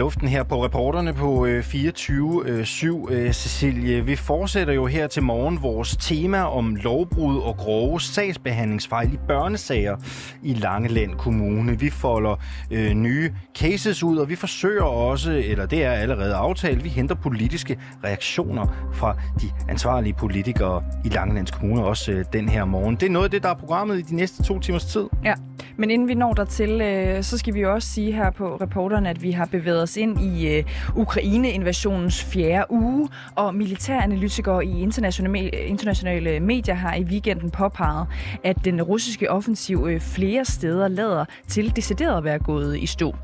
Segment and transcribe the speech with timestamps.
[0.00, 1.72] Luften her på reporterne på øh, 24-7.
[2.46, 8.00] Øh, øh, Cecilie, vi fortsætter jo her til morgen vores tema om lovbrud og grove
[8.00, 9.96] sagsbehandlingsfejl i børnesager
[10.42, 11.78] i Langeland Kommune.
[11.78, 12.36] Vi folder
[12.70, 17.14] øh, nye cases ud, og vi forsøger også, eller det er allerede aftalt, vi henter
[17.14, 22.94] politiske reaktioner fra de ansvarlige politikere i Langelands Kommune også øh, den her morgen.
[22.94, 25.06] Det er noget af det, der er programmet i de næste to timers tid.
[25.24, 25.34] Ja,
[25.76, 29.10] men inden vi når dertil, øh, så skal vi jo også sige her på reporterne,
[29.10, 30.64] at vi har bevæget os ind i øh,
[30.96, 38.06] Ukraine-invasionens fjerde uge, og militæranalytikere i internationale, internationale medier har i weekenden påpeget,
[38.44, 43.14] at den russiske offensiv øh, flere steder lader til decideret at være gået i stå.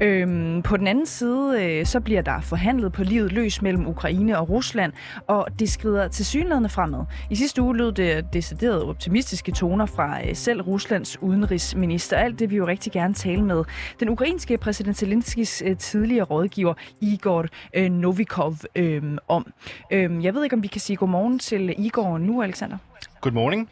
[0.00, 4.38] Øhm, på den anden side, øh, så bliver der forhandlet på livet løs mellem Ukraine
[4.38, 4.92] og Rusland,
[5.28, 7.04] og det skrider til synlædende fremad.
[7.30, 12.16] I sidste uge lød det decideret optimistiske toner fra øh, selv Ruslands udenrigsminister.
[12.16, 13.64] Alt det vi jo rigtig gerne tale med
[14.00, 19.52] den ukrainske præsident Zelenskis øh, tidligere rådgiver Igor øh, Novikov øh, om.
[19.90, 22.76] Øh, jeg ved ikke, om vi kan sige godmorgen til Igor nu, Alexander.
[23.20, 23.70] Good morning.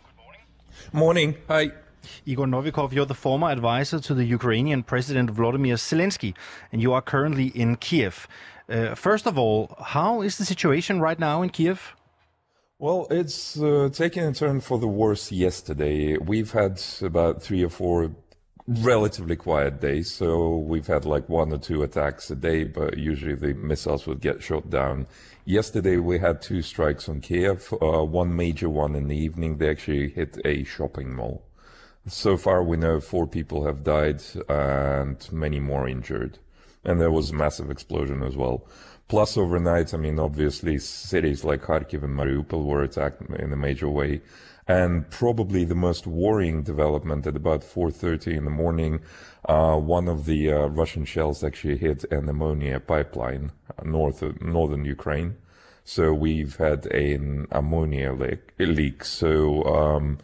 [0.93, 1.37] Morning.
[1.49, 1.71] Hi.
[2.27, 6.33] Igor Novikov, you're the former advisor to the Ukrainian President Volodymyr Zelensky,
[6.73, 8.27] and you are currently in Kiev.
[8.69, 11.95] Uh, first of all, how is the situation right now in Kiev?
[12.79, 16.17] Well, it's uh, taking a turn for the worse yesterday.
[16.17, 18.11] We've had about three or four
[18.67, 20.13] relatively quiet days.
[20.13, 24.21] So we've had like one or two attacks a day, but usually the missiles would
[24.21, 25.07] get shot down.
[25.45, 29.57] Yesterday we had two strikes on Kiev, uh, one major one in the evening.
[29.57, 31.43] They actually hit a shopping mall.
[32.07, 36.39] So far we know four people have died and many more injured.
[36.85, 38.67] And there was a massive explosion as well.
[39.09, 43.89] Plus overnight, I mean, obviously cities like Kharkiv and Mariupol were attacked in a major
[43.89, 44.21] way.
[44.71, 49.01] And probably the most worrying development at about 4.30 in the morning,
[49.49, 54.41] uh, one of the uh, Russian shells actually hit an ammonia pipeline uh, north of
[54.41, 55.37] northern Ukraine.
[55.83, 58.53] So we've had an ammonia leak.
[58.61, 59.03] leak.
[59.03, 60.19] So, um,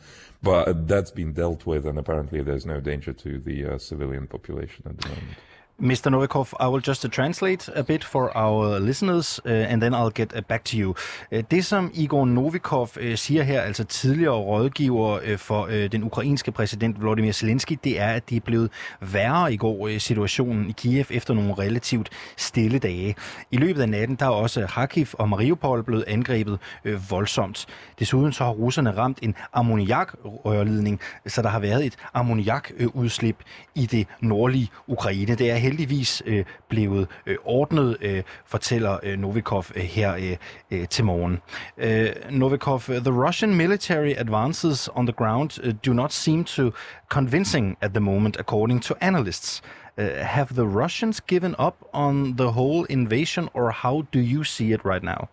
[0.44, 4.84] but that's been dealt with, and apparently there's no danger to the uh, civilian population
[4.86, 5.38] at the moment.
[5.78, 6.08] Mr.
[6.08, 10.34] Novikov, I will just translate a bit for our listeners, uh, and then I'll get
[10.34, 10.94] uh, back to you.
[11.32, 16.04] Uh, det, som Igor Novikov uh, siger her, altså tidligere rådgiver uh, for uh, den
[16.04, 18.70] ukrainske præsident Volodymyr Zelensky, det er, at det er blevet
[19.00, 23.14] værre i går uh, situationen i Kiev efter nogle relativt stille dage.
[23.50, 27.66] I løbet af natten, der er også Kharkiv og Mariupol blevet angrebet uh, voldsomt.
[27.98, 33.36] Desuden så har russerne ramt en ammoniakrørledning, så der har været et ammoniakudslip
[33.74, 35.34] i det nordlige Ukraine.
[35.34, 40.36] Det er heldigvis øh, blevet øh, ordnet, øh, fortæller øh, Novikov øh, her øh,
[40.70, 41.38] øh, til morgen.
[41.78, 46.62] Øh, Novikov, the Russian military advances on the ground uh, do not seem to
[47.08, 49.62] convincing at the moment, according to analysts.
[49.98, 50.04] Uh,
[50.34, 54.84] have the Russians given up on the whole invasion, or how do you see it
[54.84, 55.28] right now?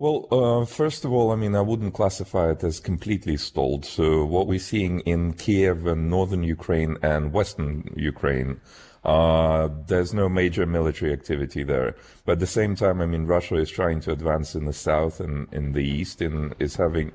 [0.00, 3.84] Well, uh, first of all, I mean, I wouldn't classify it as completely stalled.
[3.84, 8.60] So what we're seeing in Kiev and northern Ukraine and western Ukraine
[9.04, 11.96] uh, there's no major military activity there.
[12.24, 15.20] But at the same time, I mean, Russia is trying to advance in the south
[15.20, 17.12] and in the east and is having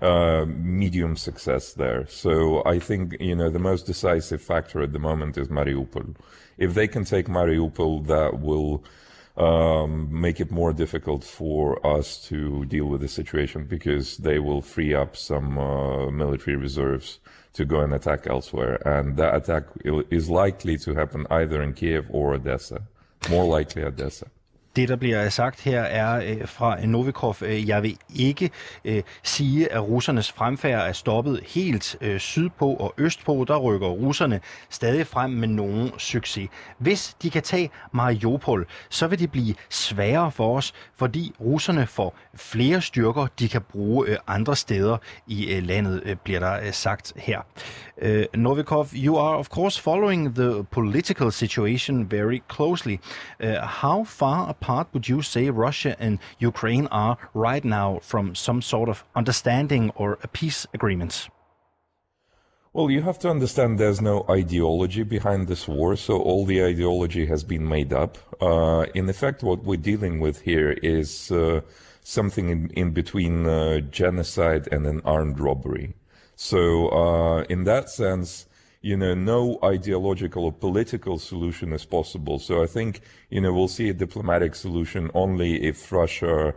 [0.00, 2.06] uh, medium success there.
[2.06, 6.16] So I think, you know, the most decisive factor at the moment is Mariupol.
[6.56, 8.82] If they can take Mariupol, that will
[9.36, 14.62] um, make it more difficult for us to deal with the situation because they will
[14.62, 17.18] free up some uh, military reserves
[17.52, 18.76] to go and attack elsewhere.
[18.86, 19.64] And that attack
[20.10, 22.82] is likely to happen either in Kiev or Odessa.
[23.30, 24.26] More likely Odessa.
[24.76, 28.50] Det, der bliver sagt her, er øh, fra Novikov, øh, jeg vil ikke
[28.84, 33.44] øh, sige, at russernes fremfærd er stoppet helt øh, sydpå og østpå.
[33.48, 36.48] Der rykker russerne stadig frem med nogen succes.
[36.78, 42.18] Hvis de kan tage Mariupol, så vil det blive sværere for os, fordi russerne får
[42.34, 44.96] flere styrker, de kan bruge øh, andre steder
[45.26, 47.40] i øh, landet, øh, bliver der øh, sagt her.
[47.98, 52.96] Øh, Novikov, you are of course following the political situation very closely.
[53.44, 53.48] Uh,
[53.82, 58.60] how far apart apart would you say Russia and Ukraine are right now from some
[58.60, 61.28] sort of understanding or a peace agreement?
[62.72, 67.26] Well, you have to understand there's no ideology behind this war, so all the ideology
[67.26, 68.18] has been made up.
[68.42, 71.60] Uh, in effect, what we're dealing with here is uh,
[72.02, 75.94] something in, in between uh, genocide and an armed robbery.
[76.34, 78.45] So, uh, in that sense,
[78.86, 82.38] you know, no ideological or political solution is possible.
[82.38, 83.00] So I think,
[83.30, 86.54] you know, we'll see a diplomatic solution only if Russia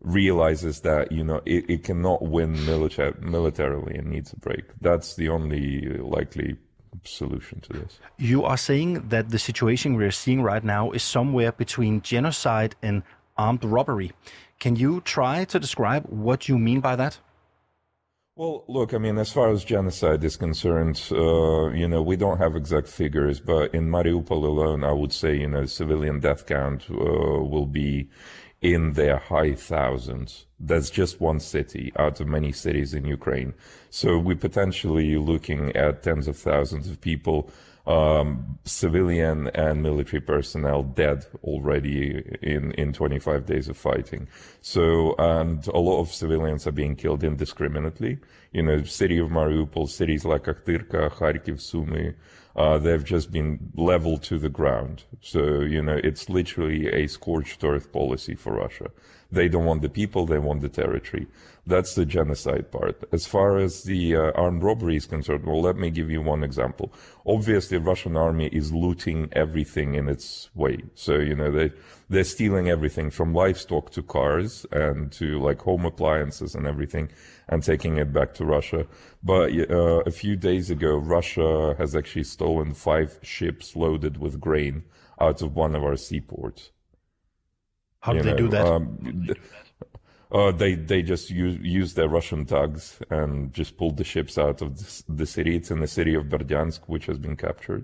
[0.00, 4.62] realizes that, you know, it, it cannot win milita- militarily and needs a break.
[4.80, 5.64] That's the only
[5.98, 6.54] likely
[7.02, 7.98] solution to this.
[8.16, 13.02] You are saying that the situation we're seeing right now is somewhere between genocide and
[13.36, 14.12] armed robbery.
[14.60, 17.18] Can you try to describe what you mean by that?
[18.34, 22.38] Well, look, I mean, as far as genocide is concerned, uh, you know, we don't
[22.38, 26.86] have exact figures, but in Mariupol alone, I would say, you know, civilian death count
[26.90, 28.08] uh, will be
[28.62, 30.46] in their high thousands.
[30.58, 33.52] That's just one city out of many cities in Ukraine.
[33.90, 37.50] So we're potentially looking at tens of thousands of people
[37.86, 44.28] um, civilian and military personnel dead already in, in 25 days of fighting.
[44.60, 48.18] So, and a lot of civilians are being killed indiscriminately.
[48.52, 52.14] You know, city of Mariupol, cities like Akhtirka, Kharkiv, Sumy,
[52.54, 55.04] uh, they've just been leveled to the ground.
[55.20, 58.90] So, you know, it's literally a scorched earth policy for Russia.
[59.30, 61.26] They don't want the people, they want the territory.
[61.64, 63.04] That's the genocide part.
[63.12, 66.42] As far as the uh, armed robbery is concerned, well, let me give you one
[66.42, 66.92] example.
[67.24, 70.78] Obviously, the Russian army is looting everything in its way.
[70.94, 71.70] So, you know, they,
[72.08, 77.10] they're stealing everything from livestock to cars and to like home appliances and everything
[77.48, 78.84] and taking it back to Russia.
[79.22, 84.82] But uh, a few days ago, Russia has actually stolen five ships loaded with grain
[85.20, 86.72] out of one of our seaports.
[88.00, 89.38] How do they know, do that?
[90.34, 94.62] Uh, they they just use use their Russian tugs and just pulled the ships out
[94.62, 95.56] of the, the city.
[95.56, 97.82] It's in the city of Berdyansk, which has been captured.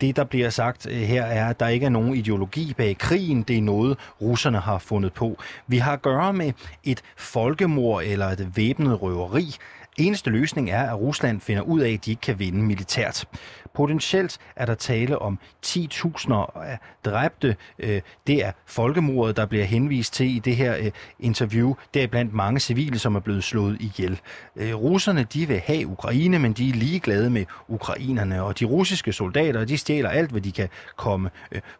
[0.00, 3.42] Det, der bliver sagt øh, her, er, at der ikke er nogen ideologi bag krigen.
[3.42, 5.36] Det er noget, russerne har fundet på.
[5.66, 6.52] Vi har at gøre med
[6.84, 9.56] et folkemord eller et væbnet røveri.
[9.98, 13.24] Eneste løsning er, at Rusland finder ud af, at de ikke kan vinde militært.
[13.74, 17.56] Potentielt er der tale om 10.000 af dræbte.
[17.78, 21.74] Øh, det er folkemordet, der bliver henvist til i det her øh, interview.
[21.94, 24.20] Det er blandt mange civile, som er blevet slået ihjel.
[24.56, 28.42] Øh, russerne de vil have Ukraine, men de er ligeglade med ukrainerne.
[28.42, 31.30] Og de russiske soldater de stjæler alt, hvad de kan komme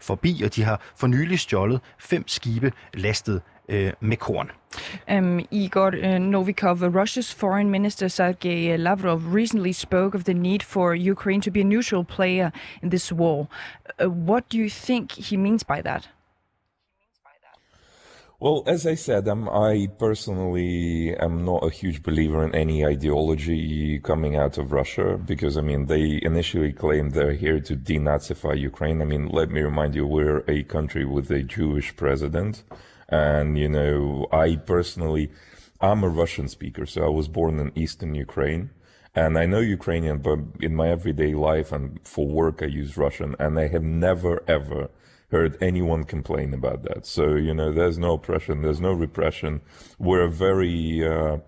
[0.00, 3.43] forbi, og de har for nylig stjålet fem skibe lastet
[4.00, 4.50] med korn.
[5.09, 10.94] Um, Igor uh, Novikov, Russia's foreign minister Sergei Lavrov recently spoke of the need for
[10.94, 12.52] Ukraine to be a neutral player
[12.82, 13.49] in this war.
[14.00, 16.08] Uh, what do you think he means by that?
[18.43, 24.34] Well, as I said, I personally am not a huge believer in any ideology coming
[24.34, 29.00] out of Russia because, I mean, they initially claimed they're here to denazify Ukraine.
[29.00, 32.64] I mean, let me remind you, we're a country with a Jewish president.
[33.08, 35.31] And, you know, I personally,
[35.81, 38.70] I'm a Russian speaker, so I was born in Eastern Ukraine.
[39.14, 43.37] And I know Ukrainian, but in my everyday life and for work, I use Russian.
[43.38, 44.88] And I have never, ever
[45.31, 47.06] heard anyone complain about that.
[47.06, 49.61] So, you know, there's no oppression, there's no repression.
[49.99, 51.38] We're a very, uh,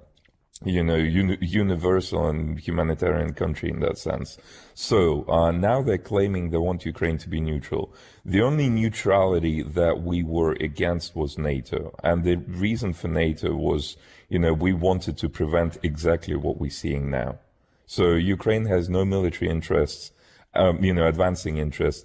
[0.65, 4.39] you know, uni- universal and humanitarian country in that sense.
[4.75, 7.95] So uh, now they're claiming they want Ukraine to be neutral.
[8.25, 13.97] The only neutrality that we were against was NATO, and the reason for NATO was,
[14.29, 17.39] you know, we wanted to prevent exactly what we're seeing now.
[17.87, 20.13] So Ukraine has no military interests,
[20.55, 22.05] um, you know, advancing interests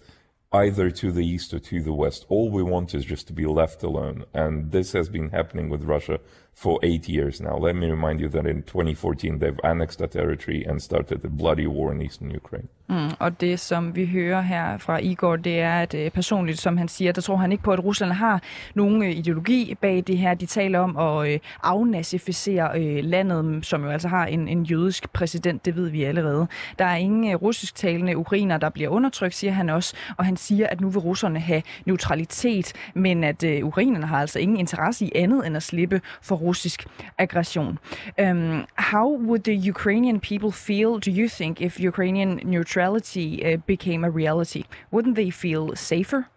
[0.51, 2.25] either to the east or to the west.
[2.27, 4.25] All we want is just to be left alone.
[4.33, 6.19] And this has been happening with Russia
[6.55, 7.65] for eight years now.
[7.67, 11.67] Let me remind you that in 2014 they've annexed a territory and started a bloody
[11.67, 12.67] war in eastern Ukraine.
[12.89, 16.77] Mm, og det, som vi hører her fra Igor, det er, at øh, personligt, som
[16.77, 18.41] han siger, der tror han ikke på, at Rusland har
[18.75, 20.33] nogen øh, ideologi bag det her.
[20.33, 25.13] De taler om at øh, afnazificere øh, landet, som jo altså har en, en jødisk
[25.13, 26.47] præsident, det ved vi allerede.
[26.79, 30.67] Der er ingen øh, russisktalende ukrainer, der bliver undertrykt, siger han også, og han siger,
[30.67, 35.11] at nu vil russerne have neutralitet, men at øh, ukrainerne har altså ingen interesse i
[35.15, 36.85] andet end at slippe for russisk
[37.17, 37.79] aggression.
[38.17, 44.03] Um, how would the Ukrainian people feel, do you think, if Ukrainian neutrality uh, became
[44.03, 44.63] a reality?
[44.91, 46.27] Wouldn't they feel safer?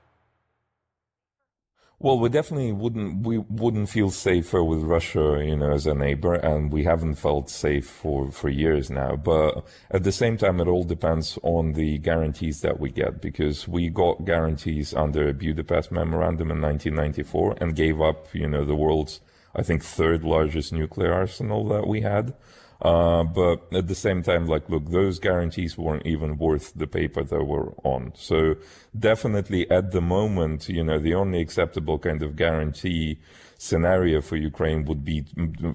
[2.02, 6.34] Well, we definitely wouldn't we wouldn't feel safer with Russia, you know, as a neighbor,
[6.34, 9.14] and we haven't felt safe for for years now.
[9.14, 13.68] But at the same time, it all depends on the guarantees that we get, because
[13.68, 19.20] we got guarantees under Budapest Memorandum in 1994 and gave up, you know, the world's
[19.54, 22.34] I think third largest nuclear arsenal that we had.
[22.80, 27.22] Uh, but at the same time, like, look, those guarantees weren't even worth the paper
[27.22, 28.12] they were on.
[28.16, 28.56] So
[28.98, 33.20] definitely at the moment, you know, the only acceptable kind of guarantee
[33.56, 35.24] scenario for Ukraine would be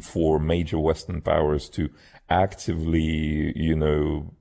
[0.02, 1.90] for major Western powers to
[2.30, 4.34] actively, you know,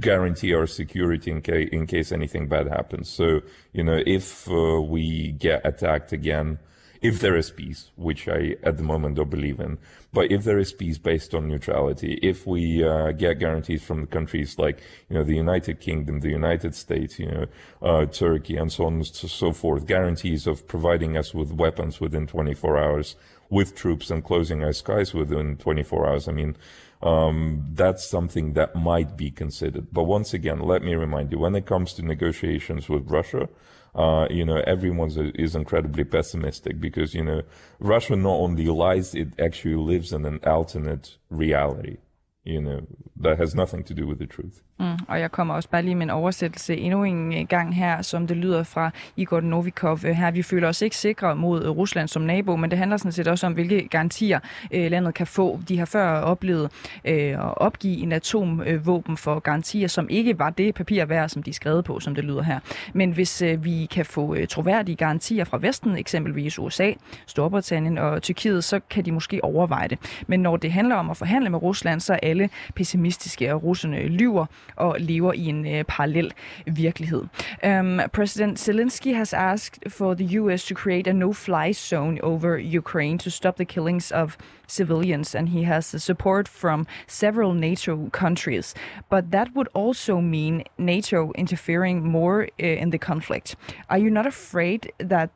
[0.00, 3.10] guarantee our security in case, in case anything bad happens.
[3.10, 3.42] So,
[3.74, 6.58] you know, if uh, we get attacked again,
[7.06, 9.78] if there is peace, which I at the moment don't believe in,
[10.12, 14.08] but if there is peace based on neutrality, if we uh, get guarantees from the
[14.08, 17.46] countries like you know the United Kingdom, the United States, you know
[17.80, 22.26] uh, Turkey, and so on and so forth, guarantees of providing us with weapons within
[22.26, 23.14] 24 hours,
[23.50, 26.28] with troops and closing our skies within 24 hours.
[26.28, 26.56] I mean.
[27.02, 29.88] Um, that's something that might be considered.
[29.92, 33.50] But once again, let me remind you, when it comes to negotiations with Russia,
[33.96, 37.42] uh, you know, everyone is incredibly pessimistic because, you know,
[37.80, 41.96] Russia not only lies, it actually lives in an alternate reality,
[42.44, 42.86] you know,
[43.16, 44.62] that has nothing to do with the truth.
[44.78, 48.02] Mm, og jeg kommer også bare lige med en oversættelse endnu en øh, gang her,
[48.02, 50.30] som det lyder fra Igor Novikov øh, her.
[50.30, 53.28] Vi føler os ikke sikre mod øh, Rusland som nabo, men det handler sådan set
[53.28, 54.38] også om, hvilke garantier
[54.70, 55.60] øh, landet kan få.
[55.68, 56.70] De har før oplevet
[57.04, 61.52] øh, at opgive en atomvåben for garantier, som ikke var det papir værd, som de
[61.52, 62.60] skrev på, som det lyder her.
[62.92, 66.92] Men hvis øh, vi kan få øh, troværdige garantier fra Vesten, eksempelvis USA,
[67.26, 69.98] Storbritannien og Tyrkiet, så kan de måske overveje det.
[70.26, 74.08] Men når det handler om at forhandle med Rusland, så er alle pessimistiske, og russerne
[74.08, 76.32] lyver, og lever i en øh, parallel
[76.66, 77.24] virkelighed.
[77.64, 82.78] Øhm, um, President Zelensky has asked for the US to create a no-fly zone over
[82.78, 84.36] Ukraine to stop the killings of
[84.68, 88.74] civilians, and he has the support from several NATO countries.
[89.10, 93.56] But that would also mean NATO interfering more uh, in the conflict.
[93.88, 95.30] Are you not afraid that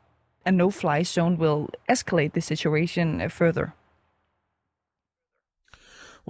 [0.45, 3.73] a no-fly zone will escalate the situation uh, further?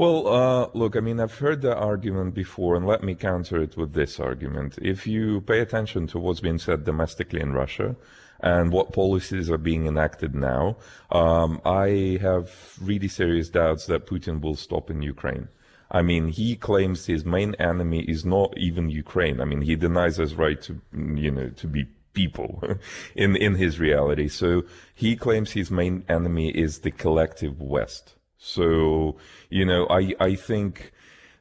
[0.01, 3.77] Well, uh, look, I mean, I've heard that argument before, and let me counter it
[3.77, 4.79] with this argument.
[4.81, 7.95] If you pay attention to what's being said domestically in Russia
[8.39, 10.77] and what policies are being enacted now,
[11.11, 12.49] um, I have
[12.81, 15.49] really serious doubts that Putin will stop in Ukraine.
[15.91, 19.39] I mean, he claims his main enemy is not even Ukraine.
[19.39, 22.63] I mean, he denies his right to, you know, to be people
[23.15, 24.29] in, in his reality.
[24.29, 24.63] So
[24.95, 28.15] he claims his main enemy is the collective West.
[28.43, 29.17] So,
[29.51, 30.93] you know, I, I think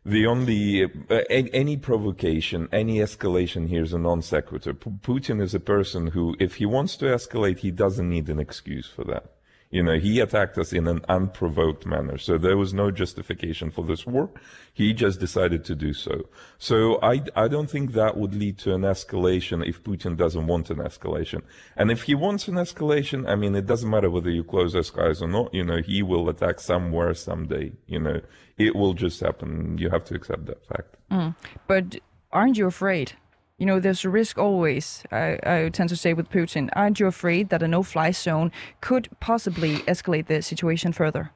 [0.04, 4.74] the only, uh, any provocation, any escalation here is a non sequitur.
[4.74, 8.38] P- Putin is a person who, if he wants to escalate, he doesn't need an
[8.38, 9.32] excuse for that.
[9.70, 12.18] You know, he attacked us in an unprovoked manner.
[12.18, 14.28] So there was no justification for this war.
[14.74, 16.28] He just decided to do so.
[16.58, 20.70] So I, I don't think that would lead to an escalation if Putin doesn't want
[20.70, 21.42] an escalation.
[21.76, 24.82] And if he wants an escalation, I mean, it doesn't matter whether you close the
[24.82, 25.54] skies or not.
[25.54, 27.70] You know, he will attack somewhere someday.
[27.86, 28.20] You know,
[28.58, 29.78] it will just happen.
[29.78, 30.96] You have to accept that fact.
[31.12, 31.36] Mm.
[31.68, 32.00] But
[32.32, 33.12] aren't you afraid?
[33.60, 36.70] You know, there's a risk always, I, I tend to say with Putin.
[36.72, 38.50] Aren't you afraid that a no fly zone
[38.80, 41.30] could possibly escalate the situation further?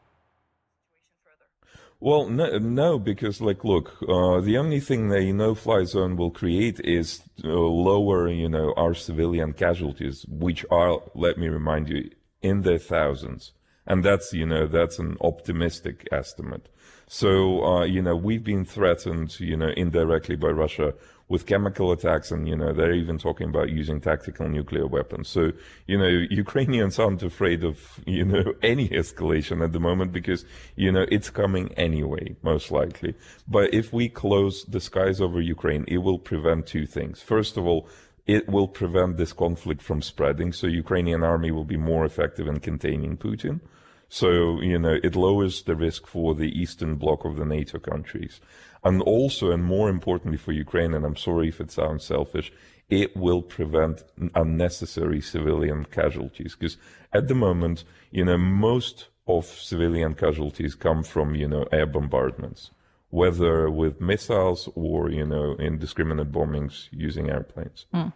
[2.00, 6.78] Well, no, no, because like, look, uh, the only thing the no-fly zone will create
[6.80, 12.10] is uh, lower, you know, our civilian casualties, which are, let me remind you,
[12.42, 13.52] in the thousands,
[13.86, 16.68] and that's, you know, that's an optimistic estimate.
[17.06, 20.94] So, uh, you know, we've been threatened, you know, indirectly by Russia
[21.28, 25.28] with chemical attacks, and you know they're even talking about using tactical nuclear weapons.
[25.28, 25.52] So
[25.86, 30.44] you know Ukrainians aren't afraid of you know any escalation at the moment because
[30.76, 33.14] you know it's coming anyway, most likely.
[33.48, 37.22] But if we close the skies over Ukraine, it will prevent two things.
[37.22, 37.88] First of all,
[38.26, 42.60] it will prevent this conflict from spreading, so Ukrainian army will be more effective in
[42.60, 43.60] containing Putin.
[44.08, 48.40] So, you know, it lowers the risk for the eastern bloc of the NATO countries.
[48.84, 52.52] And also, and more importantly for Ukraine, and I'm sorry if it sounds selfish,
[52.90, 56.54] it will prevent unnecessary civilian casualties.
[56.54, 56.76] Because
[57.12, 62.70] at the moment, you know, most of civilian casualties come from, you know, air bombardments,
[63.08, 67.86] whether with missiles or, you know, indiscriminate bombings using airplanes.
[67.94, 68.12] Mm.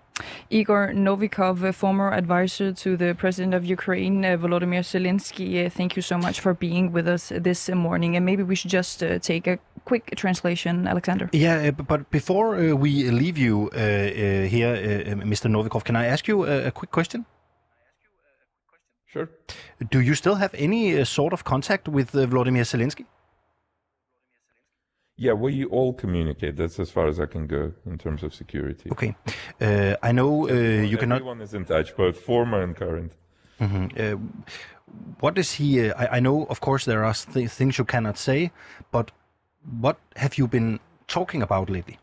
[0.50, 6.02] Igor Novikov, former advisor to the president of Ukraine, uh, Volodymyr Zelensky, uh, thank you
[6.02, 8.16] so much for being with us this morning.
[8.16, 9.58] And maybe we should just uh, take a
[9.88, 11.28] quick translation, Alexander.
[11.32, 13.70] Yeah, but before we leave you
[14.54, 14.74] here,
[15.32, 15.46] Mr.
[15.48, 17.24] Novikov, can I ask you a quick question?
[19.06, 19.28] Sure.
[19.90, 23.06] Do you still have any sort of contact with Vladimir Zelensky?
[25.20, 26.56] Yeah, we all communicate.
[26.56, 28.88] That's as far as I can go in terms of security.
[28.92, 29.16] Okay.
[29.60, 31.16] Uh, I know uh, you cannot.
[31.16, 33.12] Everyone is in touch, both former and current.
[33.60, 33.86] Mm-hmm.
[33.98, 34.16] Uh,
[35.18, 35.90] what is he?
[35.90, 38.52] Uh, I, I, know, of course, there are th- things you cannot say,
[38.92, 39.10] but
[39.80, 41.98] what have you been talking about lately?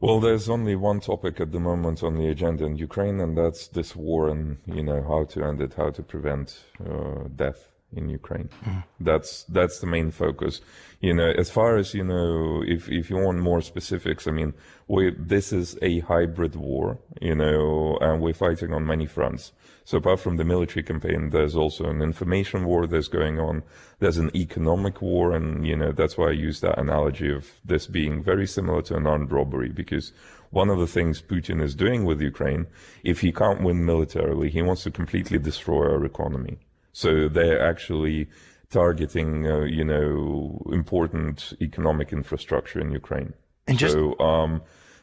[0.00, 3.68] Well, there's only one topic at the moment on the agenda in Ukraine, and that's
[3.68, 8.08] this war and you know how to end it, how to prevent uh, death in
[8.08, 8.50] Ukraine.
[8.64, 8.84] Mm.
[9.00, 10.60] That's that's the main focus.
[11.00, 14.52] You know, as far as you know, if if you want more specifics, I mean,
[14.88, 16.98] we this is a hybrid war.
[17.20, 19.52] You know, and we're fighting on many fronts.
[19.84, 23.62] So apart from the military campaign, there's also an information war that's going on.
[23.98, 27.86] There's an economic war, and you know that's why I use that analogy of this
[27.86, 30.12] being very similar to an armed robbery because
[30.50, 32.66] one of the things Putin is doing with Ukraine,
[33.02, 36.58] if he can't win militarily, he wants to completely destroy our economy.
[36.92, 38.28] So they're actually
[38.70, 43.34] targeting, uh, you know, important economic infrastructure in Ukraine.
[43.66, 44.62] And just- so um,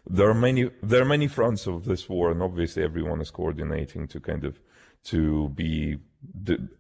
[0.10, 4.08] there are many there are many fronts of this war, and obviously everyone is coordinating
[4.08, 4.60] to kind of
[5.06, 5.98] to be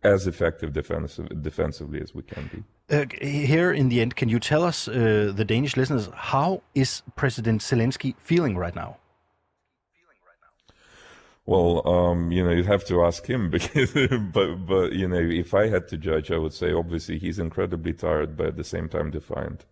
[0.04, 2.64] as effective defensive, defensively as we can be.
[2.96, 7.02] Uh, here in the end, can you tell us, uh, the Danish listeners, how is
[7.16, 8.98] President Zelensky feeling right now?
[11.46, 15.54] Well, um, you know, you'd have to ask him because, but, but, you know, if
[15.54, 18.88] I had to judge, I would say obviously he's incredibly tired, but at the same
[18.88, 19.66] time defiant.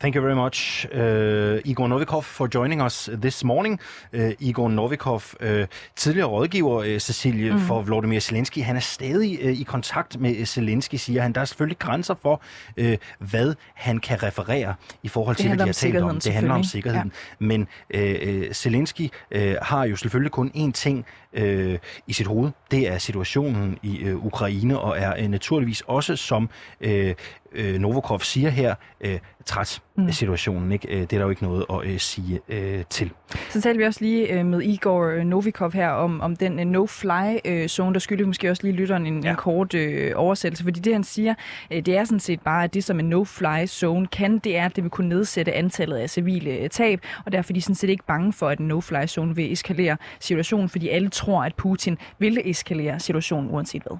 [0.00, 3.80] Thank you very much, uh, Igor Novikov, for joining us this morning.
[4.14, 7.58] Uh, Igor Novikov, uh, tidligere rådgiver, uh, Cecilie, mm.
[7.58, 11.32] for Vladimir Zelensky, han er stadig uh, i kontakt med Zelensky, siger han.
[11.32, 12.42] Der er selvfølgelig grænser for,
[12.80, 16.20] uh, hvad han kan referere i forhold til, hvad de har talt om.
[16.20, 17.12] Det handler om sikkerheden.
[17.40, 17.46] Ja.
[17.46, 21.06] Men uh, Zelensky uh, har jo selvfølgelig kun én ting
[21.38, 21.74] uh,
[22.06, 22.50] i sit hoved.
[22.70, 26.50] Det er situationen i uh, Ukraine, og er uh, naturligvis også, som
[26.86, 27.10] uh,
[27.52, 30.06] øh, Novokov siger her, øh, træt mm.
[30.06, 30.72] af situationen.
[30.72, 30.88] Ikke?
[30.88, 33.10] Øh, det er der jo ikke noget at øh, sige øh, til.
[33.50, 36.66] Så talte vi også lige øh, med Igor øh, Novikov her om, om den øh,
[36.66, 37.94] no-fly-zone.
[37.94, 39.30] Der skylder måske også lige lytteren en, ja.
[39.30, 41.34] en kort øh, oversættelse, fordi det han siger,
[41.72, 44.76] øh, det er sådan set bare, at det som en no-fly-zone kan, det er, at
[44.76, 47.88] det vil kunne nedsætte antallet af civile øh, tab, og derfor er de sådan set
[47.90, 52.40] ikke bange for, at en no-fly-zone vil eskalere situationen, fordi alle tror, at Putin vil
[52.44, 53.98] eskalere situationen uanset hvad.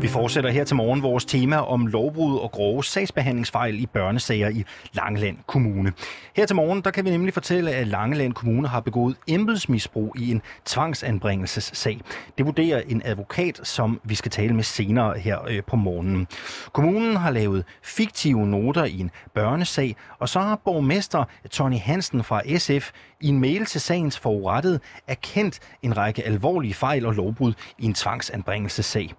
[0.00, 4.64] Vi fortsætter her til morgen vores tema om lovbrud og grove sagsbehandlingsfejl i børnesager i
[4.92, 5.92] Langeland Kommune.
[6.36, 10.30] Her til morgen der kan vi nemlig fortælle, at Langeland Kommune har begået embedsmisbrug i
[10.30, 12.00] en tvangsanbringelsessag.
[12.38, 16.26] Det vurderer en advokat, som vi skal tale med senere her øh, på morgenen.
[16.72, 22.58] Kommunen har lavet fiktive noter i en børnesag, og så har borgmester Tony Hansen fra
[22.58, 27.84] SF i en mail til sagens forurettede erkendt en række alvorlige fejl og lovbrud i
[27.84, 29.14] en tvangsanbringelsessag.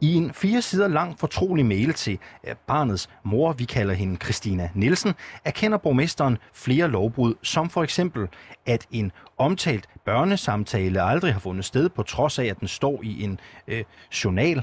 [0.00, 2.18] I en fire sider lang fortrolig mail til
[2.66, 8.28] barnets mor, vi kalder hende Christina Nielsen, erkender borgmesteren flere lovbrud, som for eksempel,
[8.66, 13.22] at en omtalt børnesamtale aldrig har fundet sted, på trods af, at den står i
[13.22, 13.84] en øh,
[14.24, 14.62] journal.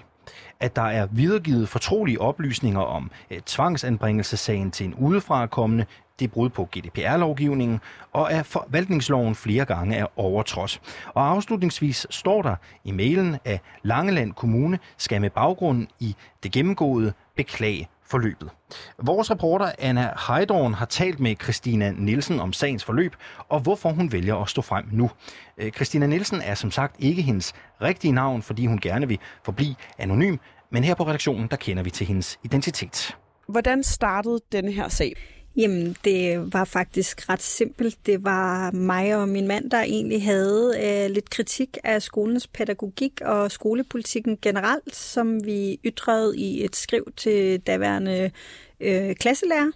[0.60, 5.86] At der er videregivet fortrolige oplysninger om øh, tvangsanbringelsessagen til en udefrakommende,
[6.22, 7.80] det er brud på GDPR-lovgivningen,
[8.14, 10.82] og at forvaltningsloven flere gange er overtrådt.
[11.14, 17.14] Og afslutningsvis står der i mailen, at Langeland Kommune skal med baggrund i det gennemgåede
[17.36, 18.50] beklage forløbet.
[18.98, 23.16] Vores reporter Anna Heidorn har talt med Christina Nielsen om sagens forløb,
[23.50, 25.12] og hvorfor hun vælger at stå frem nu.
[25.58, 29.76] Øh, Christina Nielsen er som sagt ikke hendes rigtige navn, fordi hun gerne vil forblive
[29.98, 30.38] anonym,
[30.70, 33.18] men her på redaktionen, der kender vi til hendes identitet.
[33.48, 35.14] Hvordan startede denne her sag?
[35.56, 37.98] Jamen, det var faktisk ret simpelt.
[38.06, 43.22] Det var mig og min mand, der egentlig havde øh, lidt kritik af skolens pædagogik
[43.22, 48.32] og skolepolitikken generelt, som vi ytrede i et skriv til daværende
[48.80, 49.72] øh, klasselærer.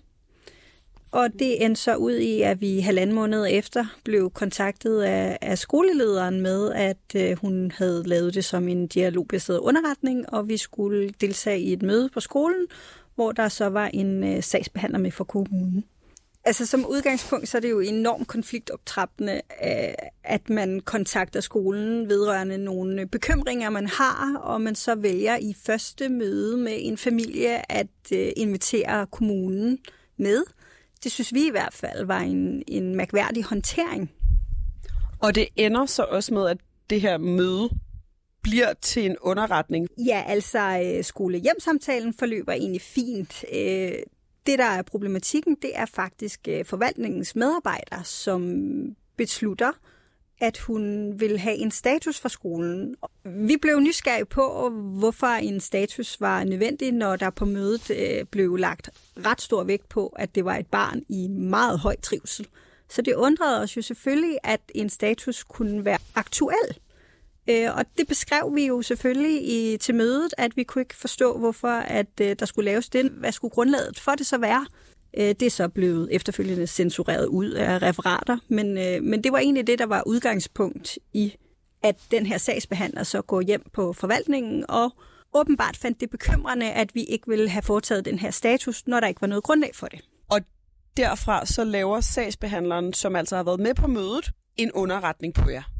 [1.11, 5.57] Og det endte så ud i, at vi halvanden måned efter blev kontaktet af, af
[5.57, 11.09] skolelederen med, at øh, hun havde lavet det som en dialogbaseret underretning, og vi skulle
[11.21, 12.67] deltage i et møde på skolen,
[13.15, 15.85] hvor der så var en øh, sagsbehandler med for kommunen.
[16.47, 22.57] Altså som udgangspunkt, så er det jo enormt konfliktoptrappende, øh, at man kontakter skolen vedrørende
[22.57, 27.87] nogle bekymringer, man har, og man så vælger i første møde med en familie at
[28.13, 29.77] øh, invitere kommunen
[30.17, 30.43] med.
[31.03, 34.11] Det synes vi i hvert fald var en, en mærkværdig håndtering.
[35.19, 36.57] Og det ender så også med, at
[36.89, 37.69] det her møde
[38.45, 39.87] bliver til en underretning?
[39.97, 43.45] Ja, altså skolehjemsamtalen skole-hjem-samtalen forløber egentlig fint.
[43.53, 43.91] Øh,
[44.45, 48.61] det, der er problematikken, det er faktisk øh, forvaltningens medarbejdere, som
[49.17, 49.71] beslutter,
[50.39, 52.95] at hun vil have en status for skolen.
[53.23, 57.91] Vi blev nysgerrige på, hvorfor en status var nødvendig, når der på mødet
[58.31, 58.89] blev lagt
[59.25, 62.47] ret stor vægt på, at det var et barn i meget høj trivsel.
[62.89, 66.79] Så det undrede os jo selvfølgelig, at en status kunne være aktuel.
[67.49, 71.37] Øh, og det beskrev vi jo selvfølgelig i, til mødet, at vi kunne ikke forstå,
[71.37, 73.11] hvorfor at øh, der skulle laves det.
[73.11, 74.65] Hvad skulle grundlaget for det så være?
[75.17, 79.39] Øh, det er så blevet efterfølgende censureret ud af referater, men, øh, men det var
[79.39, 81.35] egentlig det, der var udgangspunkt i,
[81.83, 84.91] at den her sagsbehandler så går hjem på forvaltningen og
[85.33, 89.07] åbenbart fandt det bekymrende, at vi ikke ville have foretaget den her status, når der
[89.07, 89.99] ikke var noget grundlag for det.
[90.31, 90.39] Og
[90.97, 95.74] derfra så laver sagsbehandleren, som altså har været med på mødet, en underretning på jer.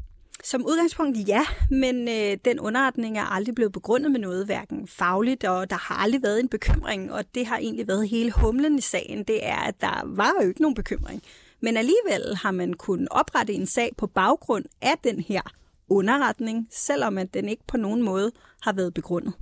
[0.46, 5.44] Som udgangspunkt ja, men øh, den underretning er aldrig blevet begrundet med noget, hverken fagligt,
[5.44, 8.82] og der har aldrig været en bekymring, og det har egentlig været hele humlen i
[8.82, 11.24] sagen, det er, at der var jo ikke nogen bekymring.
[11.62, 15.42] Men alligevel har man kunnet oprette en sag på baggrund af den her
[15.90, 18.32] underretning, selvom at den ikke på nogen måde
[18.62, 19.34] har været begrundet.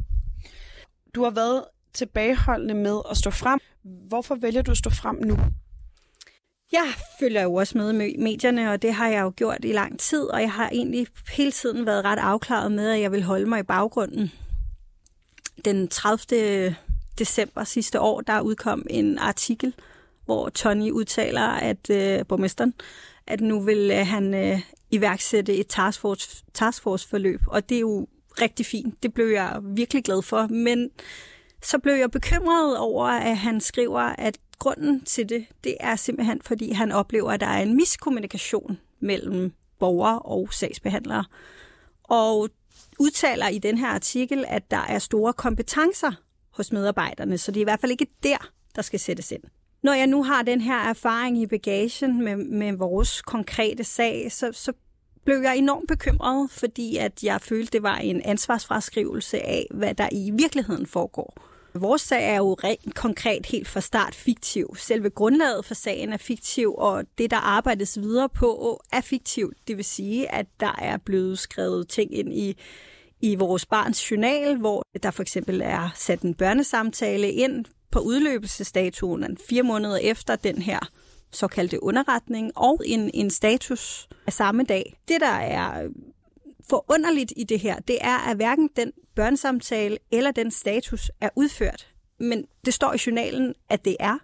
[1.16, 1.64] Du har været
[1.94, 3.60] tilbageholdende med at stå frem.
[3.84, 5.38] Hvorfor vælger du at stå frem nu?
[6.74, 10.24] Jeg følger jo også med medierne, og det har jeg jo gjort i lang tid,
[10.24, 13.60] og jeg har egentlig hele tiden været ret afklaret med, at jeg vil holde mig
[13.60, 14.32] i baggrunden.
[15.66, 16.76] Den 30.
[17.20, 19.74] december sidste år, der udkom en artikel,
[20.26, 22.74] hvor Tony udtaler, at øh, borgmesteren,
[23.28, 24.60] at nu vil øh, han øh,
[24.92, 28.08] iværksætte et taskforce, taskforce-forløb, og det er jo
[28.42, 29.04] rigtig fint.
[29.04, 30.90] Det blev jeg virkelig glad for, men
[31.64, 36.42] så blev jeg bekymret over, at han skriver, at grunden til det, det er simpelthen,
[36.42, 41.26] fordi han oplever, at der er en miskommunikation mellem borgere og sagsbehandlere.
[42.04, 42.50] Og
[43.00, 46.12] udtaler i den her artikel, at der er store kompetencer
[46.52, 49.44] hos medarbejderne, så det er i hvert fald ikke der, der skal sættes ind.
[49.84, 54.52] Når jeg nu har den her erfaring i bagagen med, med vores konkrete sag, så,
[54.52, 54.74] så
[55.26, 60.10] blev jeg enormt bekymret, fordi at jeg følte, det var en ansvarsfraskrivelse af, hvad der
[60.12, 61.53] i virkeligheden foregår.
[61.76, 64.76] Vores sag er jo rent konkret helt fra start fiktiv.
[64.78, 69.58] Selve grundlaget for sagen er fiktiv, og det, der arbejdes videre på, er fiktivt.
[69.68, 72.58] Det vil sige, at der er blevet skrevet ting ind i
[73.22, 79.38] i vores barns journal, hvor der for eksempel er sat en børnesamtale ind på udløbelsesdatoen
[79.50, 80.80] fire måneder efter den her
[81.32, 84.96] såkaldte underretning, og en, en status af samme dag.
[85.08, 85.88] Det, der er
[86.70, 91.88] forunderligt i det her, det er, at hverken den børnesamtale eller den status er udført.
[92.20, 94.18] Men det står i journalen, at det er.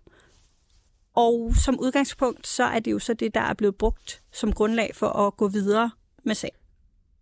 [1.15, 4.91] Og som udgangspunkt, så er det jo så det, der er blevet brugt som grundlag
[4.95, 5.91] for at gå videre
[6.23, 6.56] med sagen.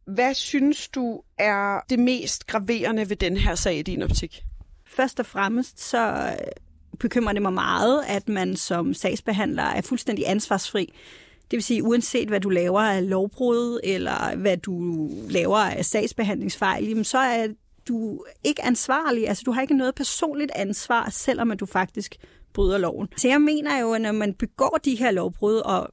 [0.06, 4.44] Hvad synes du er det mest graverende ved den her sag i din optik?
[4.86, 6.36] Først og fremmest så
[7.00, 10.94] bekymrer det mig meget, at man som sagsbehandler er fuldstændig ansvarsfri
[11.52, 16.88] det vil sige, uanset hvad du laver af lovbrud, eller hvad du laver af sagsbehandlingsfejl,
[16.88, 17.48] jamen, så er
[17.88, 19.28] du ikke ansvarlig.
[19.28, 22.16] Altså, du har ikke noget personligt ansvar, selvom at du faktisk
[22.54, 23.08] bryder loven.
[23.18, 25.90] Så jeg mener jo, at når man begår de her lovbrud, og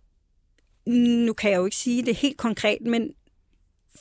[1.26, 3.10] nu kan jeg jo ikke sige det helt konkret, men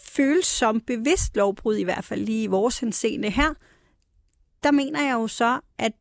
[0.05, 3.53] føles som bevidst lovbrud, i hvert fald lige i vores henseende her,
[4.63, 5.91] der mener jeg jo så, at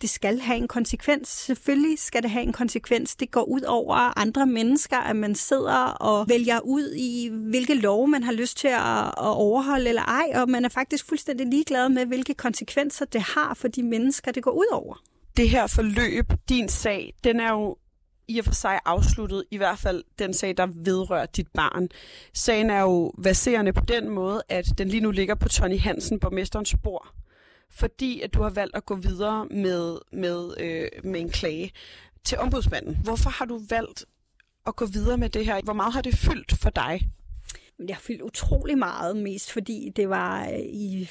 [0.00, 1.28] det skal have en konsekvens.
[1.28, 3.16] Selvfølgelig skal det have en konsekvens.
[3.16, 8.08] Det går ud over andre mennesker, at man sidder og vælger ud i, hvilke lov
[8.08, 12.06] man har lyst til at overholde eller ej, og man er faktisk fuldstændig ligeglad med,
[12.06, 15.02] hvilke konsekvenser det har for de mennesker, det går ud over.
[15.36, 17.76] Det her forløb, din sag, den er jo
[18.28, 21.88] i og for sig afsluttet, i hvert fald den sag, der vedrører dit barn.
[22.34, 26.20] Sagen er jo baserende på den måde, at den lige nu ligger på Tony Hansen,
[26.20, 27.21] borgmesterens bord
[27.72, 31.72] fordi at du har valgt at gå videre med, med, øh, med en klage
[32.24, 32.96] til ombudsmanden.
[33.04, 34.04] Hvorfor har du valgt
[34.66, 35.60] at gå videre med det her?
[35.64, 37.08] Hvor meget har det fyldt for dig?
[37.78, 41.08] Det har fyldt utrolig meget, mest fordi det var øh, i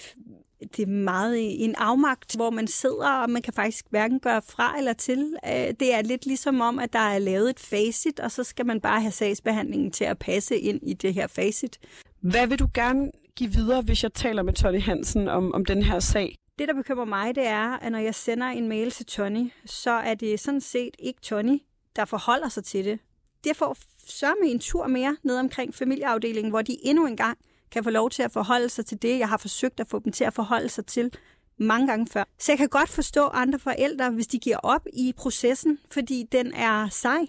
[0.78, 4.78] det er meget en afmagt, hvor man sidder, og man kan faktisk hverken gøre fra
[4.78, 5.36] eller til.
[5.46, 8.66] Øh, det er lidt ligesom om, at der er lavet et facit, og så skal
[8.66, 11.80] man bare have sagsbehandlingen til at passe ind i det her facit.
[12.22, 15.84] Hvad vil du gerne give videre, hvis jeg taler med Tony Hansen om, om den
[15.84, 16.36] her sag?
[16.62, 19.92] Det, der bekymrer mig, det er, at når jeg sender en mail til Tony, så
[19.92, 21.62] er det sådan set ikke Tony,
[21.96, 23.00] der forholder sig til det.
[23.44, 27.38] Det får sørme en tur mere ned omkring familieafdelingen, hvor de endnu en gang
[27.72, 30.12] kan få lov til at forholde sig til det, jeg har forsøgt at få dem
[30.12, 31.12] til at forholde sig til
[31.58, 32.24] mange gange før.
[32.40, 36.54] Så jeg kan godt forstå andre forældre, hvis de giver op i processen, fordi den
[36.54, 37.28] er sej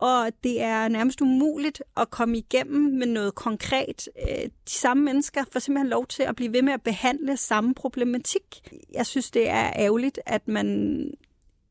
[0.00, 4.08] og det er nærmest umuligt at komme igennem med noget konkret.
[4.28, 7.74] Øh, de samme mennesker får simpelthen lov til at blive ved med at behandle samme
[7.74, 8.72] problematik.
[8.92, 11.10] Jeg synes, det er ærgerligt, at man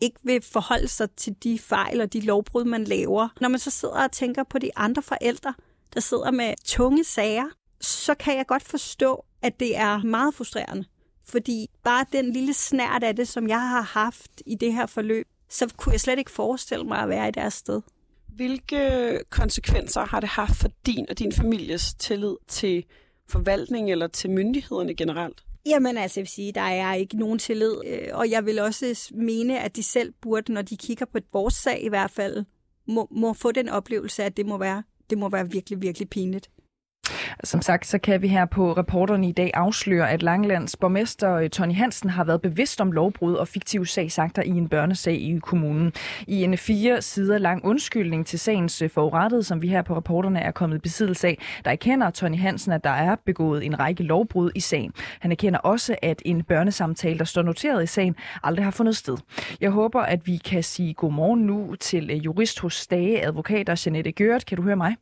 [0.01, 3.27] ikke vil forholde sig til de fejl og de lovbrud, man laver.
[3.41, 5.53] Når man så sidder og tænker på de andre forældre,
[5.93, 7.45] der sidder med tunge sager,
[7.81, 10.85] så kan jeg godt forstå, at det er meget frustrerende.
[11.25, 15.27] Fordi bare den lille snært af det, som jeg har haft i det her forløb,
[15.49, 17.81] så kunne jeg slet ikke forestille mig at være i deres sted.
[18.39, 22.86] Hvilke konsekvenser har det haft for din og din families tillid til
[23.30, 25.43] forvaltning eller til myndighederne generelt?
[25.65, 29.12] Jamen altså, jeg vil sige, der er ikke nogen tillid, øh, og jeg vil også
[29.15, 32.45] mene, at de selv burde, når de kigger på vores sag i hvert fald,
[32.88, 36.49] må, må få den oplevelse, at det må være, det må være virkelig, virkelig pinligt.
[37.43, 41.49] Som sagt, så kan vi her på reporterne i dag afsløre, at Langelands borgmester øh,
[41.49, 45.93] Tony Hansen har været bevidst om lovbrud og fiktive sagsakter i en børnesag i kommunen.
[46.27, 50.39] I en fire sider lang undskyldning til sagens øh, forurettede, som vi her på reporterne
[50.39, 54.03] er kommet i besiddelse af, der erkender Tony Hansen, at der er begået en række
[54.03, 54.93] lovbrud i sagen.
[55.19, 59.17] Han erkender også, at en børnesamtale, der står noteret i sagen, aldrig har fundet sted.
[59.61, 64.11] Jeg håber, at vi kan sige godmorgen nu til øh, jurist hos Stage Advokater, Janette
[64.11, 64.45] Gørt.
[64.45, 64.95] Kan du høre mig?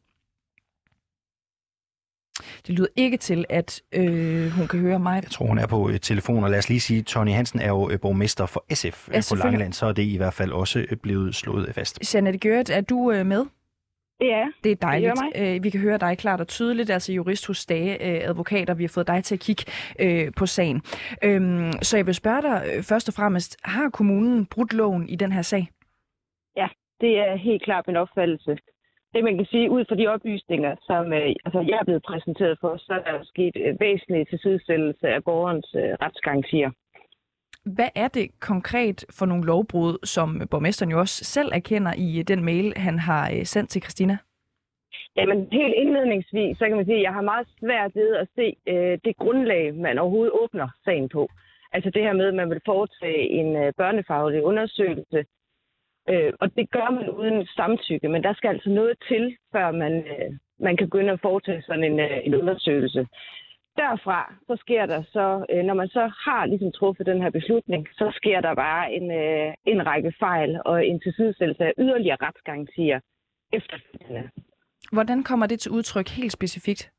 [2.68, 5.24] Det lyder ikke til, at øh, hun kan høre mig.
[5.24, 7.62] Jeg tror, hun er på øh, telefon, og lad os lige sige, at Tony Hansen
[7.62, 9.36] er jo øh, borgmester for SF Ja, på.
[9.36, 12.14] Langeland, så er det i hvert fald også øh, blevet slået fast.
[12.16, 13.46] Janette Gørt, er du øh, med?
[14.22, 15.14] Ja, Det er dejligt.
[15.36, 18.74] Det Øh, vi kan høre dig klart og tydeligt, altså jurist hos øh, Advokater.
[18.74, 19.64] Vi har fået dig til at kigge
[20.00, 20.82] øh, på sagen.
[21.24, 25.16] Øhm, så jeg vil spørge dig øh, først og fremmest, har kommunen brudt loven i
[25.16, 25.68] den her sag?
[27.02, 28.58] det er helt klart min opfattelse.
[29.14, 32.58] Det man kan sige, ud fra de oplysninger, som øh, altså, jeg er blevet præsenteret
[32.62, 36.72] for, så er der sket øh, væsentlig tilsidesættelse af borgerens øh, retsgarantier.
[37.76, 42.24] Hvad er det konkret for nogle lovbrud, som borgmesteren jo også selv erkender i øh,
[42.28, 44.18] den mail, han har øh, sendt til Christina?
[45.16, 48.56] Jamen helt indledningsvis, så kan man sige, at jeg har meget svært ved at se
[48.68, 51.30] øh, det grundlag, man overhovedet åbner sagen på.
[51.72, 55.26] Altså det her med, at man vil foretage en øh, børnefaglig undersøgelse.
[56.10, 59.94] Øh, og det gør man uden samtykke, men der skal altså noget til, før man,
[59.94, 63.08] øh, man kan begynde at foretage sådan en, øh, en undersøgelse.
[63.78, 67.88] Derfra, så sker der så, øh, når man så har ligesom truffet den her beslutning,
[67.92, 73.00] så sker der bare en, øh, en række fejl og en tilsidesættelse af yderligere retsgarantier
[73.54, 74.30] efterfølgende.
[74.92, 76.92] Hvordan kommer det til udtryk helt specifikt?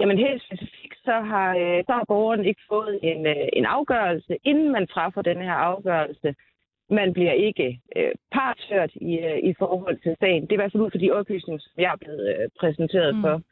[0.00, 4.36] Jamen helt specifikt, så har, øh, så har borgeren ikke fået en, øh, en afgørelse,
[4.44, 6.34] inden man træffer den her afgørelse.
[6.90, 10.42] Man bliver ikke øh, partshørt i, øh, i forhold til sagen.
[10.42, 13.14] Det er i hvert fald ud fra de oplysninger, som jeg er blevet øh, præsenteret
[13.16, 13.20] Mm.
[13.22, 13.42] for.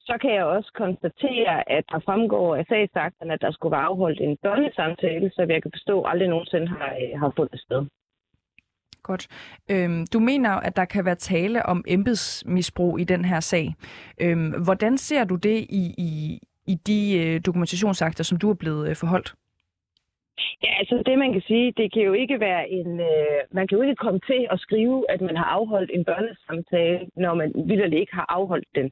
[0.00, 4.20] Så kan jeg også konstatere, at der fremgår af sagsakterne, at der skulle være afholdt
[4.20, 7.86] en børnesamtale, så jeg kan forstå, at aldrig nogensinde har, øh, har fundet sted.
[9.02, 9.28] Godt.
[9.70, 13.74] Øhm, du mener, at der kan være tale om embedsmisbrug i den her sag.
[14.20, 18.88] Øhm, hvordan ser du det i, i, i de øh, dokumentationsakter, som du er blevet
[18.88, 19.34] øh, forholdt?
[20.62, 23.00] Ja, altså det man kan sige, det kan jo ikke være en...
[23.00, 27.00] Øh, man kan jo ikke komme til at skrive, at man har afholdt en børnesamtale,
[27.16, 28.90] når man vildt ikke har afholdt den.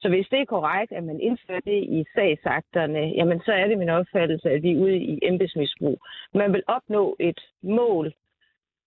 [0.00, 3.78] Så hvis det er korrekt, at man indfører det i sagsakterne, jamen så er det
[3.78, 5.98] min opfattelse, at vi er ude i embedsmisbrug.
[6.34, 8.14] Man vil opnå et mål,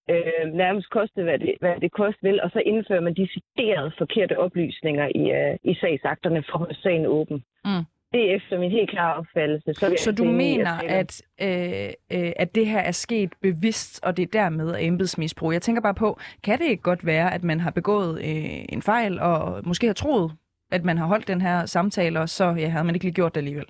[0.10, 4.40] øh, nærmest koste, hvad det, hvad det koste vil, og så indfører man deciderede forkerte
[4.40, 7.44] oplysninger i, øh, i sagsakterne for at holde sagen åben.
[7.66, 7.86] Mm.
[8.12, 9.74] Det er efter min helt klare opfattelse.
[9.74, 14.24] Så, Så du mener, at øh, øh, at det her er sket bevidst, og det
[14.24, 15.54] er dermed er embedsmisbrug.
[15.54, 18.82] Jeg tænker bare på, kan det ikke godt være, at man har begået øh, en
[18.82, 20.32] fejl, og måske har troet,
[20.71, 23.36] at man har holdt den her samtale, og så ja, havde man ikke lige gjort
[23.36, 23.65] det alligevel?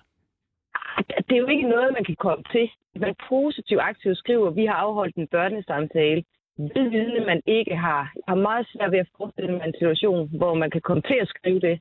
[1.31, 2.69] det er jo ikke noget, man kan komme til.
[2.95, 6.23] Man positivt aktivt skriver, at vi har afholdt en børnesamtale.
[6.57, 8.11] Ved vidne, man ikke har.
[8.15, 11.17] Jeg har meget svært ved at forestille mig en situation, hvor man kan komme til
[11.21, 11.79] at skrive det.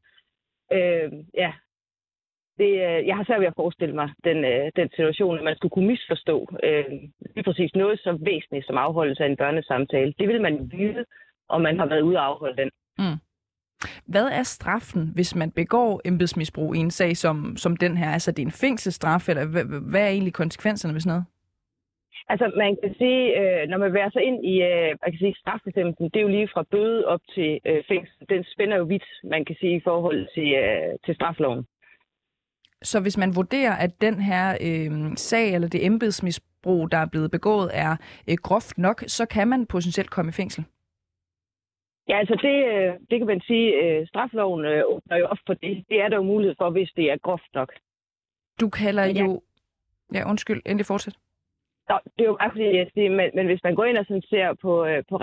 [0.73, 1.53] Øh, ja.
[2.61, 5.57] Det, øh, jeg har svært ved at forestille mig den, øh, den situation, at man
[5.57, 6.85] skulle kunne misforstå øh,
[7.35, 10.15] lige præcis noget så væsentligt som afholdelse af en børnesamtale.
[10.19, 11.05] Det vil man vide,
[11.49, 12.71] om man har været ude og afholde den.
[14.07, 18.11] Hvad er straffen, hvis man begår embedsmisbrug i en sag som, som den her?
[18.11, 21.25] Altså, det er en fængselsstraf, eller hvad, hvad er egentlig konsekvenserne ved sådan noget?
[22.29, 25.35] Altså, man kan sige, øh, når man værer sig ind i øh, man kan sige,
[25.35, 28.17] strafbestemmelsen, det er jo lige fra bøde op til øh, fængsel.
[28.29, 31.65] Den spænder jo vidt, man kan sige, i forhold til, øh, til strafloven.
[32.83, 37.31] Så hvis man vurderer, at den her øh, sag eller det embedsmisbrug, der er blevet
[37.31, 37.97] begået, er
[38.31, 40.65] øh, groft nok, så kan man potentielt komme i fængsel.
[42.09, 45.55] Ja, altså det, øh, det kan man sige, øh, strafloven øh, åbner jo op for
[45.55, 45.85] det.
[45.89, 47.73] Det er der jo mulighed for, hvis det er groft nok.
[48.61, 49.43] Du kalder jeg- jo...
[50.15, 51.17] Ja, undskyld, endelig fortsæt.
[51.91, 54.07] Nå, det er jo bare fordi, jeg siger, men, men hvis man går ind og
[54.07, 55.15] sådan ser på, øh, på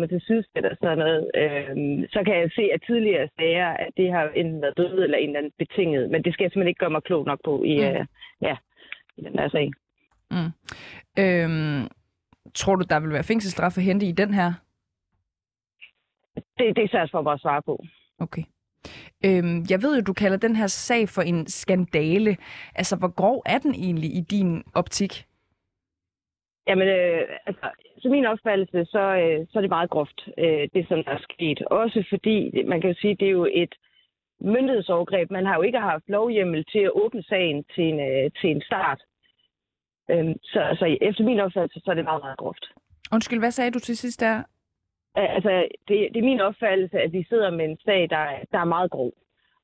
[0.00, 1.72] man til sidesætter sådan noget, øh,
[2.14, 5.28] så kan jeg se, at tidligere sager, at det har enten været døde eller en
[5.28, 6.10] eller anden betinget.
[6.10, 7.84] Men det skal jeg simpelthen ikke gøre mig klog nok på i, Mm.
[7.84, 8.06] øh,
[8.48, 8.56] ja,
[9.16, 9.70] i den her sag.
[11.18, 11.88] Øhm,
[12.54, 14.52] tror du, der vil være fængselsstraf at hente i den her?
[16.58, 17.84] Det, det er svært for mig at svare på.
[18.18, 18.42] Okay.
[19.26, 22.36] Øhm, jeg ved jo, du kalder den her sag for en skandale.
[22.74, 25.26] Altså, hvor grov er den egentlig i din optik?
[26.68, 27.66] Jamen, øh, altså,
[27.98, 31.22] så min opfattelse, så, øh, så er det meget groft, øh, det som der er
[31.30, 31.62] sket.
[31.62, 33.74] Også fordi, man kan jo sige, det er jo et
[34.40, 35.30] myndighedsovergreb.
[35.30, 38.62] Man har jo ikke haft lovhjemmel til at åbne sagen til en, øh, til en
[38.62, 39.00] start.
[40.10, 42.64] Øhm, så altså, efter min opfattelse, så er det meget, meget groft.
[43.12, 44.36] Undskyld, hvad sagde du til sidst der?
[45.18, 45.50] Øh, Altså,
[45.88, 48.64] det, det er min opfattelse, at vi sidder med en sag, der, er- der er
[48.76, 49.12] meget grov.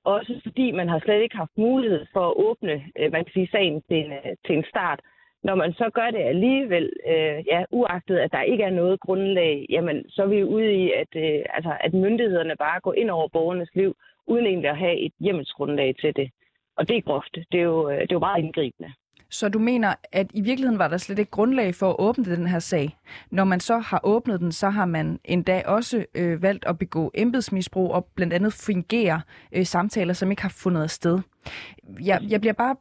[0.05, 3.49] Også fordi man har slet ikke haft mulighed for at åbne, øh, man kan sige,
[3.53, 5.01] sagen til en, øh, til en start.
[5.49, 9.67] Når man så gør det alligevel, øh, ja, uagtet at der ikke er noget grundlag,
[9.71, 13.29] jamen så er vi ude i, at, øh, altså, at myndighederne bare går ind over
[13.29, 16.31] borgernes liv, uden egentlig at have et hjemmelsgrundlag til det.
[16.77, 17.35] Og det er groft.
[17.53, 18.93] Det er jo, øh, det er jo meget indgribende.
[19.31, 22.47] Så du mener, at i virkeligheden var der slet ikke grundlag for at åbne den
[22.47, 22.97] her sag.
[23.31, 27.11] Når man så har åbnet den, så har man endda også øh, valgt at begå
[27.15, 29.21] embedsmisbrug og blandt andet fungere
[29.53, 31.19] øh, samtaler, som ikke har fundet sted.
[32.05, 32.77] Jeg, jeg, bliver bare,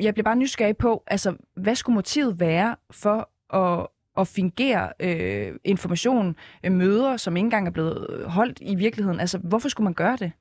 [0.00, 3.18] jeg bliver bare nysgerrig på, altså, hvad skulle motivet være for
[3.62, 3.86] at,
[4.20, 9.20] at fingere øh, information, øh, møder, som ikke engang er blevet øh, holdt i virkeligheden?
[9.20, 10.32] Altså, hvorfor skulle man gøre det?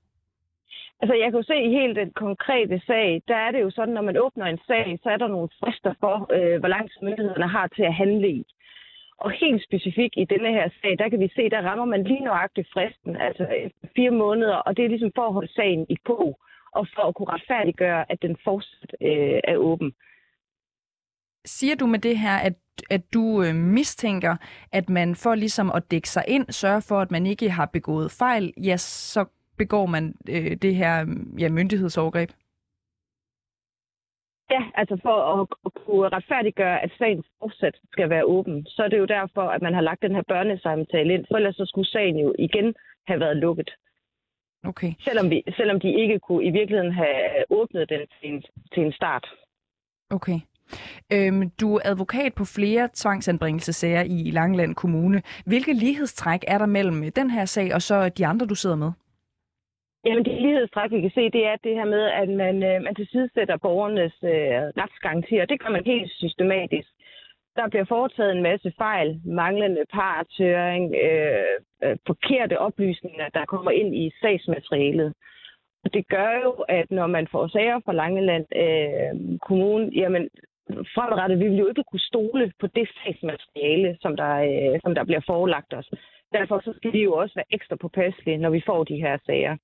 [1.02, 3.94] Altså, jeg kan jo se i helt den konkrete sag, der er det jo sådan,
[3.94, 7.48] når man åbner en sag, så er der nogle frister for, øh, hvor langt myndighederne
[7.48, 8.46] har til at handle i.
[9.18, 12.24] Og helt specifikt i denne her sag, der kan vi se, der rammer man lige
[12.24, 13.48] nøjagtigt fristen, altså
[13.96, 16.40] fire måneder, og det er ligesom for at holde sagen i på,
[16.80, 19.94] og for at kunne retfærdiggøre, at den fortsat øh, er åben.
[21.46, 22.54] Siger du med det her, at,
[22.90, 24.36] at du øh, mistænker,
[24.72, 28.12] at man for ligesom at dække sig ind, sørge for, at man ikke har begået
[28.12, 29.26] fejl, ja, så
[29.58, 30.94] begår man øh, det her
[31.40, 32.30] ja, myndighedsovergreb?
[34.50, 38.88] Ja, altså for at, at kunne retfærdiggøre, at sagen fortsat skal være åben, så er
[38.88, 41.88] det jo derfor, at man har lagt den her børnesamtale ind, for ellers så skulle
[41.88, 42.76] sagen jo igen
[43.08, 43.70] have været lukket.
[44.72, 44.92] Okay.
[45.00, 48.92] Selvom, vi, selvom de ikke kunne i virkeligheden have åbnet den til en, til en
[48.92, 49.26] start.
[50.10, 50.40] Okay.
[51.14, 55.22] Øhm, du er advokat på flere tvangsanbringelsessager i Langeland Kommune.
[55.46, 58.92] Hvilke lighedstræk er der mellem den her sag og så de andre, du sidder med?
[60.06, 62.96] Jamen, det lighedstræk, vi kan se, det er det her med, at man, øh, man
[62.96, 65.46] tilsidesætter borgernes øh, retsgarantier.
[65.46, 66.90] Det gør man helt systematisk.
[67.58, 73.96] Der bliver foretaget en masse fejl, manglende partøring, øh, øh, forkerte oplysninger, der kommer ind
[73.96, 75.14] i sagsmaterialet.
[75.84, 80.30] Og det gør jo, at når man får sager fra Langeland øh, Kommune, jamen
[80.96, 85.04] fremadrettet, vi vil jo ikke kunne stole på det sagsmateriale, som der, øh, som der
[85.04, 85.90] bliver forelagt os.
[86.34, 89.58] Derfor så skal vi jo også være ekstra påpasselige, når vi får de her sager.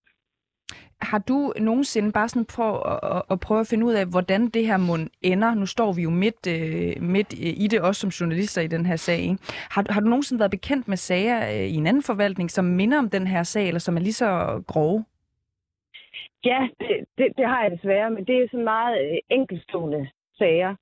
[1.02, 4.68] Har du nogensinde bare sådan prøv at, at prøve at finde ud af, hvordan det
[4.68, 5.54] her mund ender?
[5.54, 8.96] Nu står vi jo midt, øh, midt i det, også som journalister i den her
[8.96, 9.20] sag.
[9.20, 9.38] Ikke?
[9.72, 12.98] Har, har du nogensinde været bekendt med sager øh, i en anden forvaltning, som minder
[13.00, 15.06] om den her sag, eller som er lige så grove?
[16.46, 20.76] Ja, det, det, det har jeg desværre, men det er sådan meget øh, enkeltstående sager.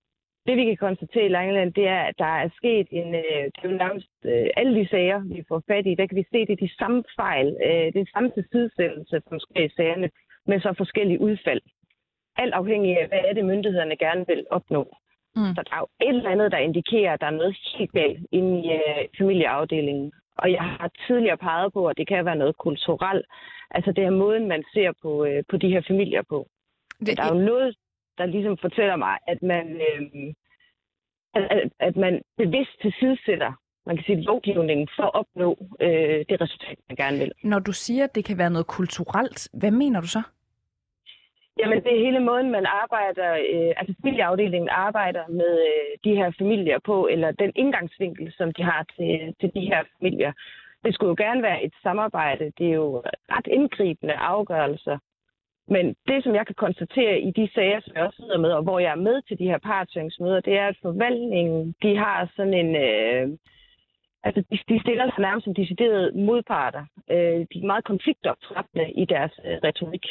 [0.48, 3.60] Det vi kan konstatere i Langeland, det er, at der er sket en, øh, det
[3.64, 6.40] er jo nærmest øh, alle de sager, vi får fat i, der kan vi se,
[6.46, 10.10] det er de samme fejl, øh, det er samme tilsidesættelse, som sker i sagerne,
[10.48, 11.62] med så forskellige udfald.
[12.38, 14.84] Alt afhængig af, hvad er det, myndighederne gerne vil opnå.
[15.36, 15.54] Mm.
[15.56, 18.26] Så der er jo et eller andet, der indikerer, at der er noget helt galt
[18.32, 20.12] inde i øh, familieafdelingen.
[20.38, 23.26] Og jeg har tidligere peget på, at det kan være noget kulturelt.
[23.72, 26.48] Altså det er måden, man ser på, øh, på de her familier på.
[27.00, 27.76] Det, der er jo noget,
[28.18, 30.34] der ligesom fortæller mig, at man, øh,
[31.34, 33.54] at, at man bevidst tilsidesætter
[33.86, 37.32] man kan sige, lovgivningen for at opnå øh, det resultat, man gerne vil.
[37.44, 40.22] Når du siger, at det kan være noget kulturelt, hvad mener du så?
[41.60, 46.32] Jamen, det er hele måden, man arbejder, øh, altså familieafdelingen arbejder med øh, de her
[46.38, 50.32] familier på, eller den indgangsvinkel, som de har til, til de her familier.
[50.84, 52.52] Det skulle jo gerne være et samarbejde.
[52.58, 54.98] Det er jo ret indgribende afgørelser,
[55.74, 58.64] men det, som jeg kan konstatere i de sager, som jeg også sidder med, og
[58.64, 62.54] hvor jeg er med til de her partøringsmøder, det er, at forvaltningen, de har sådan
[62.54, 62.76] en...
[62.76, 63.30] Øh,
[64.24, 66.84] altså, de, de stiller sig nærmest som deciderede modparter.
[67.12, 70.06] Øh, de er meget konfliktoptrappende i deres øh, retorik.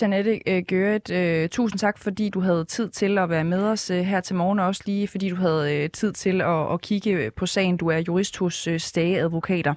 [0.00, 3.90] Janette øh, Gøret, øh, tusind tak, fordi du havde tid til at være med os
[3.90, 6.80] øh, her til morgen, og også lige fordi du havde øh, tid til at, at
[6.80, 7.76] kigge på sagen.
[7.76, 9.74] Du er jurist hos øh, Stage Advokater.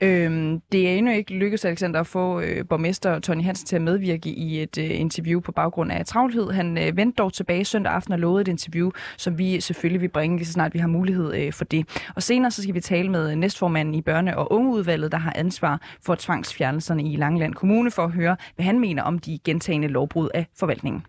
[0.00, 3.82] Øh, det er endnu ikke lykkedes, Alexander, at få øh, borgmester Tony Hansen til at
[3.82, 6.50] medvirke i et øh, interview på baggrund af travlhed.
[6.50, 10.08] Han øh, vendte dog tilbage søndag aften og lovede et interview, som vi selvfølgelig vil
[10.08, 12.02] bringe lige så snart vi har mulighed øh, for det.
[12.16, 15.80] Og senere så skal vi tale med næstformanden i børne- og ungeudvalget, der har ansvar
[16.04, 20.28] for tvangsfjernelserne i Langeland Kommune, for at høre, hvad han mener om de gentagende lovbrud
[20.34, 21.06] af forvaltningen.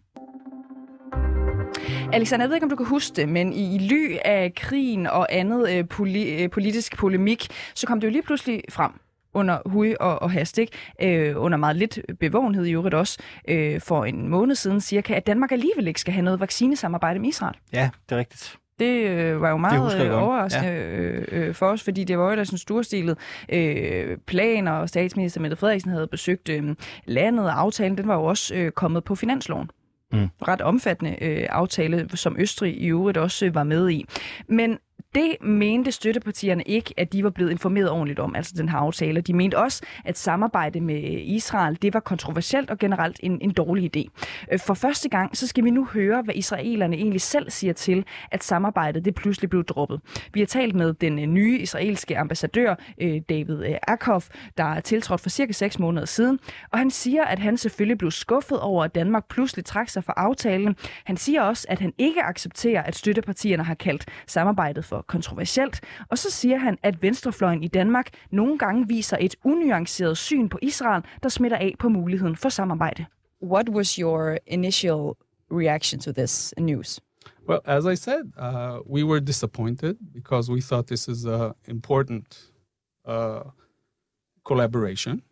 [2.14, 5.08] Alexander, jeg ved ikke, om du kan huske det, men i, i ly af krigen
[5.08, 8.92] og andet øh, poli, øh, politisk polemik, så kom det jo lige pludselig frem
[9.34, 10.78] under hui og, og hast, ikke?
[11.02, 15.28] Øh, under meget lidt bevågenhed i øvrigt også, øh, for en måned siden cirka, at
[15.28, 17.56] Danmark alligevel ikke skal have noget vaccinesamarbejde med Israel.
[17.74, 18.59] Ja, det er rigtigt.
[18.80, 20.82] Det øh, var jo meget øh, overraskende ja.
[20.82, 23.18] øh, øh, for os, fordi det var jo da sådan storstilet
[23.50, 26.76] øh, planer, og statsminister Mette Frederiksen havde besøgt øh,
[27.06, 29.70] landet, og aftalen den var jo også øh, kommet på finansloven.
[30.14, 30.28] Mm.
[30.48, 34.06] Ret omfattende øh, aftale, som Østrig i øvrigt også øh, var med i.
[34.48, 34.78] Men
[35.16, 39.22] det mente støttepartierne ikke, at de var blevet informeret ordentligt om, altså den her aftale.
[39.22, 43.98] De mente også, at samarbejde med Israel, det var kontroversielt og generelt en, en dårlig
[43.98, 44.10] idé.
[44.52, 48.06] Øh, for første gang, så skal vi nu høre, hvad israelerne egentlig selv siger til,
[48.32, 50.02] at samarbejdet det pludselig blev droppet.
[50.34, 55.22] Vi har talt med den øh, nye israelske ambassadør, øh, David Akhoff, der er tiltrådt
[55.22, 56.40] for cirka 6 måneder siden,
[56.72, 60.14] og han siger, at han selvfølgelig blev skuffet over, at Danmark pludselig trak sig fra
[60.18, 60.76] aftalen.
[61.04, 65.82] Han siger også, at han ikke accepterer, at støttepartierne har kaldt samarbejdet for kontroversielt.
[66.10, 70.60] Og så siger han, at venstrefløjen i Danmark nogle gange viser et unuanceret syn på
[70.62, 73.06] Israel, der smitter af på muligheden for samarbejde.
[73.44, 75.16] What was your initial
[75.52, 77.00] reaction to this news?
[77.48, 82.52] Well, as I said, uh, we were disappointed because we thought this is an important
[83.08, 83.42] uh,
[84.46, 85.24] collaboration.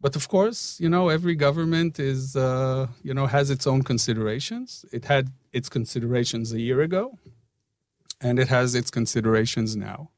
[0.00, 4.84] But of course, you know, every government is, uh, you know, has its own considerations.
[4.92, 7.18] It had its considerations a year ago,
[8.20, 10.10] and it has its considerations now.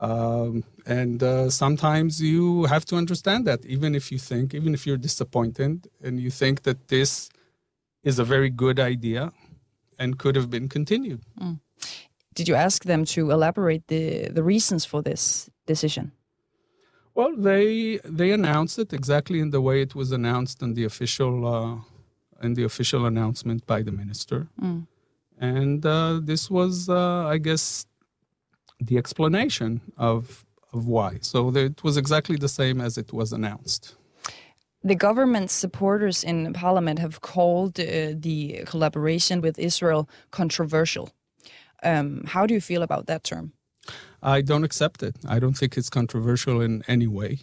[0.00, 4.86] Um, and uh, sometimes you have to understand that, even if you think, even if
[4.86, 7.30] you're disappointed and you think that this
[8.02, 9.32] is a very good idea
[9.98, 11.20] and could have been continued.
[11.40, 11.60] Mm.
[12.34, 16.12] Did you ask them to elaborate the, the reasons for this decision?
[17.14, 21.46] Well, they they announced it exactly in the way it was announced in the official
[21.46, 21.76] uh,
[22.42, 24.86] in the official announcement by the minister, mm.
[25.42, 27.84] And uh, this was, uh, I guess,
[28.80, 31.18] the explanation of of why.
[31.20, 33.94] So it was exactly the same as it was announced.
[34.82, 41.10] The government's supporters in parliament have called uh, the collaboration with Israel controversial.
[41.82, 43.52] Um, how do you feel about that term?
[44.22, 45.16] I don't accept it.
[45.28, 47.40] I don't think it's controversial in any way.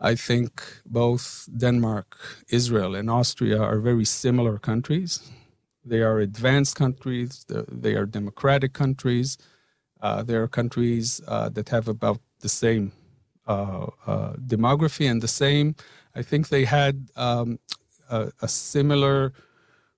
[0.00, 2.16] I think both Denmark,
[2.48, 5.20] Israel, and Austria are very similar countries.
[5.84, 9.38] They are advanced countries, they are democratic countries.
[10.00, 12.92] Uh, they are countries uh, that have about the same
[13.46, 15.74] uh, uh, demography and the same.
[16.14, 17.58] I think they had um,
[18.08, 19.32] a, a, similar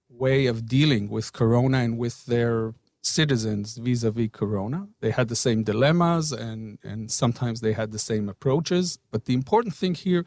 [0.08, 4.88] way of dealing with Corona and with their citizens vis-a-vis Corona.
[5.00, 8.98] They had the same dilemmas and and sometimes they had the same approaches.
[9.10, 10.24] But the important thing here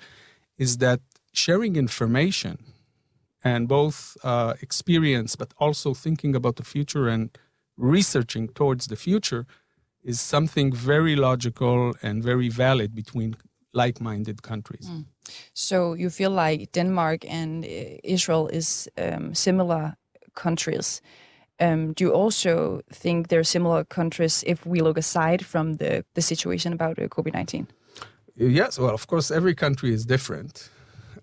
[0.58, 1.02] is that
[1.34, 2.60] sharing information
[3.46, 7.30] and both uh, experience, but also thinking about the future and
[7.78, 9.46] researching towards the future
[10.04, 13.36] is something very logical and very valid between
[13.74, 14.90] like-minded countries.
[14.90, 15.06] Mm.
[15.54, 17.68] So you feel like Denmark and uh,
[18.04, 19.96] Israel is um, similar
[20.34, 21.02] countries.
[21.60, 26.04] Um, do you also think there are similar countries if we look aside from the,
[26.16, 27.68] the situation about uh, COVID 19?
[28.36, 30.70] Yes, well, of course, every country is different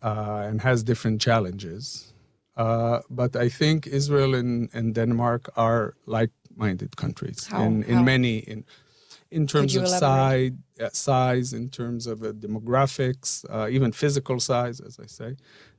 [0.02, 2.11] uh, and has different challenges.
[2.56, 7.62] Uh, but I think Israel and, and Denmark are like minded countries How?
[7.62, 8.02] in, in How?
[8.02, 8.64] many, in,
[9.30, 14.80] in terms of size, uh, size, in terms of uh, demographics, uh, even physical size,
[14.80, 15.36] as I say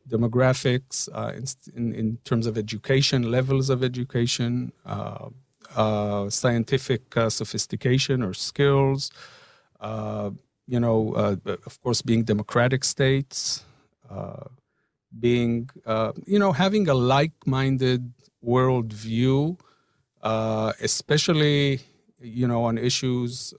[0.07, 1.31] demographics, uh,
[1.75, 5.29] in, in, terms of education, levels of education, uh,
[5.75, 9.11] uh, scientific uh, sophistication or skills,
[9.79, 10.29] uh,
[10.67, 13.63] you know, uh, of course, being democratic states,
[15.19, 15.69] being,
[16.25, 19.57] you know, having a like-minded world view,
[20.23, 21.81] especially,
[22.19, 23.53] you know, on issues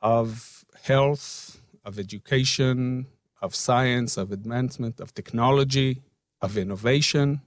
[0.00, 3.06] of health, of education,
[3.40, 6.02] of science, of advancement, of technology,
[6.40, 7.40] of innovation.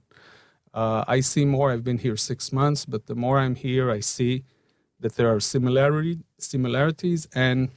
[0.74, 1.72] Uh, I see more.
[1.72, 4.44] I've been here six months, but the more I'm here, I see
[5.00, 7.70] that there are similarity, similarities and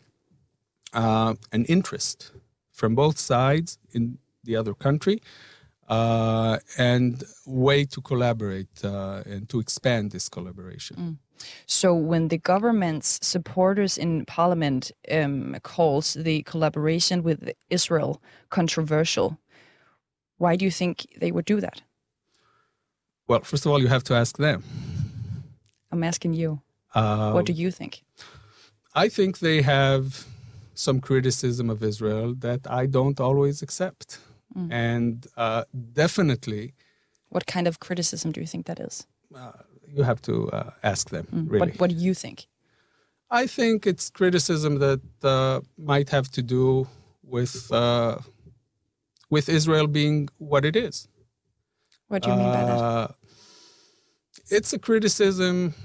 [0.93, 2.31] uh, an interest
[2.71, 4.17] from both sides in
[4.49, 5.17] the other country
[5.89, 10.95] uh, and way to collaborate uh, and to expand this collaboration.
[10.97, 11.15] Mm.
[11.65, 17.39] So when the government's supporters in parliament um, calls the collaboration with
[17.69, 19.37] Israel controversial,
[20.37, 21.81] why do you think they would do that?
[23.27, 24.63] Well, first of all, you have to ask them.
[25.91, 26.61] I'm asking you.
[26.93, 28.03] Uh, what do you think?
[28.93, 30.25] I think they have
[30.73, 34.19] some criticism of Israel that I don't always accept.
[34.57, 34.71] Mm.
[34.71, 36.73] And uh, definitely.
[37.29, 39.05] What kind of criticism do you think that is?
[39.35, 39.51] Uh,
[39.87, 41.27] you have to uh, ask them.
[41.33, 41.51] Mm.
[41.51, 41.59] Really.
[41.59, 42.47] What, what, do you think?
[43.29, 46.87] I think it's criticism that uh, might have to do
[47.23, 48.17] with uh,
[49.29, 51.07] with Israel being what it is.
[52.07, 52.79] What do you mean by that?
[52.79, 53.07] Uh,
[54.49, 55.75] it's a criticism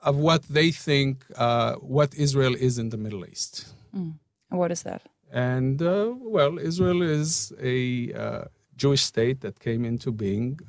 [0.00, 3.72] of what they think uh, what Israel is in the Middle East.
[3.96, 4.14] Mm.
[4.50, 5.02] And what is that?
[5.32, 10.60] And uh, well, Israel is a Jewish state that came into being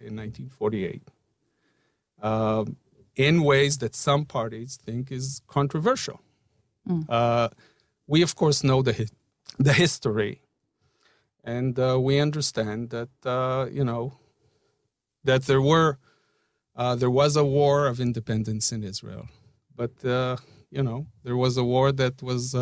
[0.00, 1.02] in 1948.
[2.22, 2.76] Um,
[3.16, 6.20] in ways that some parties think is controversial.
[6.88, 7.04] Mm.
[7.08, 7.48] Uh,
[8.06, 9.08] we, of course, know the,
[9.58, 10.42] the history,
[11.42, 14.14] and uh, we understand that, uh, you know,
[15.24, 15.98] that there were
[16.76, 19.28] uh, there was a war of independence in Israel,
[19.76, 20.36] but uh,
[20.70, 22.54] you know there was a war that was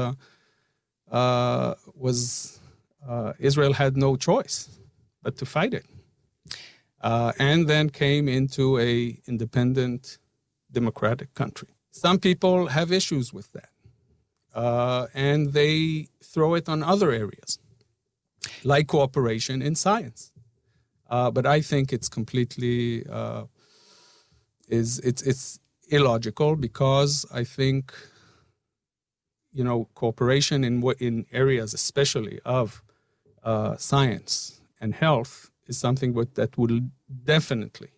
[1.13, 2.61] uh, uh was
[3.09, 4.69] uh, Israel had no choice
[5.23, 5.87] but to fight it,
[7.01, 10.19] uh, and then came into a independent
[10.71, 11.69] democratic country.
[11.91, 13.71] Some people have issues with that,
[15.15, 17.59] and they throw it on other areas,
[18.65, 20.33] like cooperation in science.
[21.09, 23.05] but I think it's completely
[24.69, 27.93] is it's it's illogical because I think
[29.53, 32.83] you know cooperation in in areas especially of
[33.43, 36.81] uh, science and health is something that will
[37.25, 37.93] definitely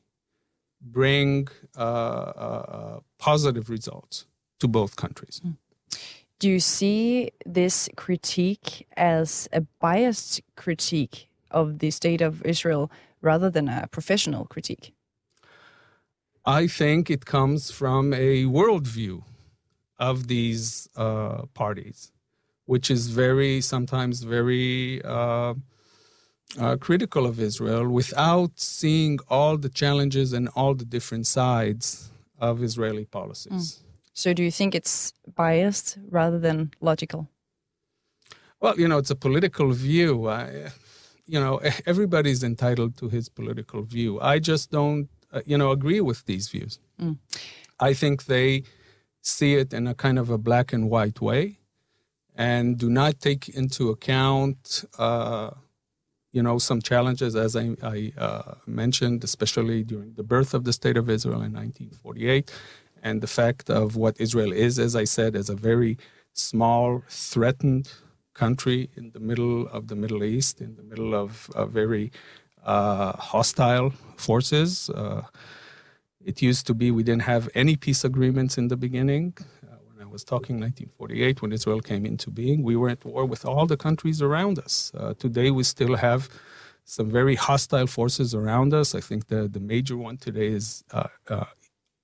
[0.81, 4.27] bring uh, uh, positive results
[4.61, 5.41] to both countries.
[5.43, 5.53] Hmm.
[6.39, 12.91] Do you see this critique as a biased critique of the state of Israel
[13.23, 14.93] rather than a professional critique?
[16.45, 19.23] I think it comes from a worldview
[20.11, 21.99] of these uh, parties,
[22.73, 25.55] which is very, sometimes very uh,
[26.65, 32.11] uh, critical of Israel without seeing all the challenges and all the different sides
[32.49, 33.65] of Israeli policies.
[33.65, 33.81] Mm.
[34.23, 36.59] So, do you think it's biased rather than
[36.91, 37.21] logical?
[38.61, 40.13] Well, you know, it's a political view.
[40.29, 40.43] I,
[41.27, 41.55] you know,
[41.93, 44.11] everybody's entitled to his political view.
[44.21, 46.79] I just don't uh, you know, agree with these views.
[47.01, 47.19] Mm.
[47.81, 48.63] I think they
[49.27, 51.59] see it in a kind of a black and white way
[52.37, 55.51] and do not take into account, uh,
[56.33, 60.73] you know, some challenges, as I, I uh, mentioned, especially during the birth of the
[60.73, 62.51] State of Israel in 1948,
[63.03, 65.97] and the fact of what Israel is, as I said, as a very
[66.33, 67.93] small, threatened
[68.35, 72.11] country in the middle of the Middle East, in the middle of very
[72.65, 74.91] uh, hostile forces.
[76.25, 79.35] Uh, it used to be we didn't have any peace agreements in the beginning.
[79.63, 83.25] Uh, when I was talking 1948, when Israel came into being, we were at war
[83.25, 84.93] with all the countries around us.
[85.19, 86.29] today, we still have
[86.85, 88.95] some very hostile forces around us.
[88.95, 91.47] I think the, the major one today is uh, uh,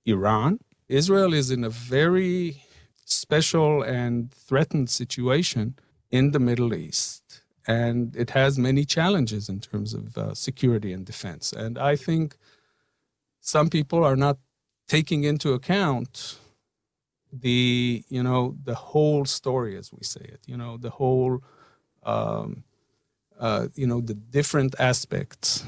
[0.05, 0.59] Iran.
[0.89, 2.63] Israel is in a very
[3.05, 5.75] special and threatened situation
[6.09, 11.05] in the Middle East and it has many challenges in terms of uh, security and
[11.05, 11.53] defense.
[11.53, 12.37] And I think
[13.41, 14.37] some people are not
[14.87, 16.37] taking into account
[17.33, 21.41] the you know the whole story as we say it you know the whole
[22.03, 22.63] um,
[23.39, 25.65] uh, you know the different aspects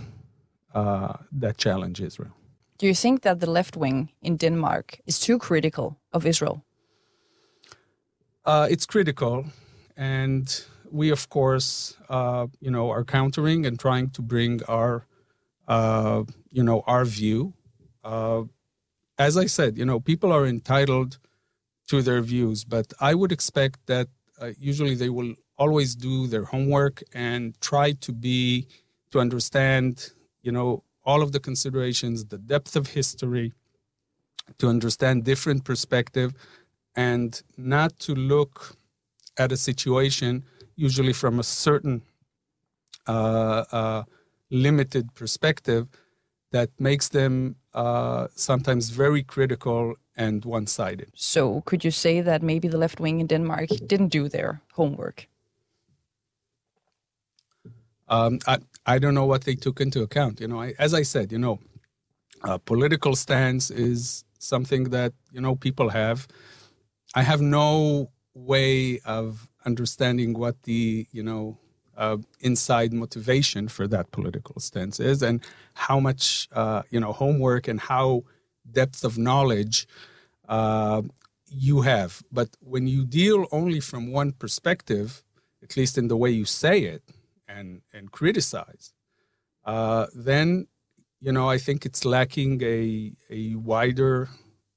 [0.73, 2.35] uh, that challenge Israel.
[2.77, 6.63] Do you think that the left wing in Denmark is too critical of Israel?
[8.45, 9.45] Uh, it's critical,
[9.95, 15.05] and we of course uh, you know are countering and trying to bring our
[15.67, 17.53] uh, you know our view
[18.03, 18.43] uh,
[19.17, 21.17] as i said you know people are entitled
[21.87, 24.07] to their views but i would expect that
[24.41, 28.67] uh, usually they will always do their homework and try to be
[29.11, 33.53] to understand you know all of the considerations the depth of history
[34.57, 36.33] to understand different perspective
[36.95, 38.75] and not to look
[39.37, 40.43] at a situation
[40.75, 42.01] usually from a certain
[43.07, 44.03] uh, uh,
[44.49, 45.87] limited perspective
[46.53, 51.11] that makes them uh, sometimes very critical and one sided.
[51.15, 55.27] So, could you say that maybe the left wing in Denmark didn't do their homework?
[58.07, 60.39] Um, I, I don't know what they took into account.
[60.39, 61.59] You know, I, as I said, you know,
[62.43, 66.27] a political stance is something that, you know, people have.
[67.15, 71.57] I have no way of understanding what the you know
[71.97, 77.67] uh, inside motivation for that political stance is, and how much uh, you know homework
[77.67, 78.23] and how
[78.71, 79.87] depth of knowledge
[80.47, 81.01] uh,
[81.47, 82.23] you have.
[82.31, 85.23] But when you deal only from one perspective,
[85.61, 87.03] at least in the way you say it
[87.47, 88.93] and and criticize,
[89.65, 90.67] uh, then
[91.19, 94.29] you know I think it's lacking a a wider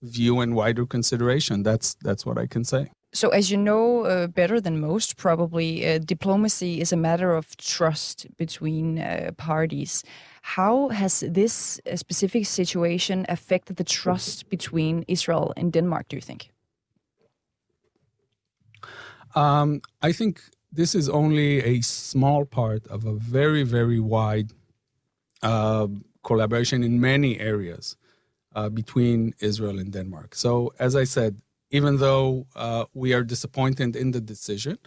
[0.02, 1.62] view and wider consideration.
[1.62, 2.90] That's that's what I can say.
[3.16, 7.56] So, as you know uh, better than most, probably, uh, diplomacy is a matter of
[7.56, 10.04] trust between uh, parties.
[10.42, 16.20] How has this uh, specific situation affected the trust between Israel and Denmark, do you
[16.20, 16.50] think?
[19.34, 20.40] Um, I think
[20.70, 24.52] this is only a small part of a very, very wide
[25.42, 25.88] uh,
[26.22, 27.96] collaboration in many areas.
[28.56, 30.34] uh, between Israel and Denmark.
[30.34, 31.36] So, as I said,
[31.70, 34.78] even though uh, we are disappointed in the decision,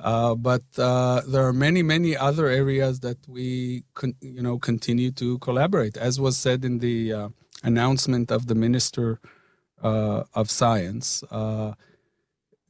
[0.00, 5.10] uh, but uh, there are many, many other areas that we, con- you know, continue
[5.12, 5.96] to collaborate.
[5.96, 7.28] As was said in the uh,
[7.62, 9.20] announcement of the Minister
[9.82, 11.72] uh, of Science, uh,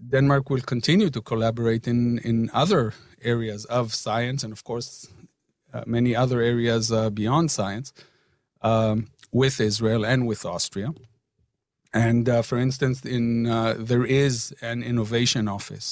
[0.08, 2.92] Denmark will continue to collaborate in in other
[3.22, 5.08] areas of science, and of course,
[5.86, 7.94] many other areas beyond science,
[8.60, 10.92] um, with Israel and with Austria.
[11.96, 13.44] And for instance, in
[13.90, 15.90] there is an innovation office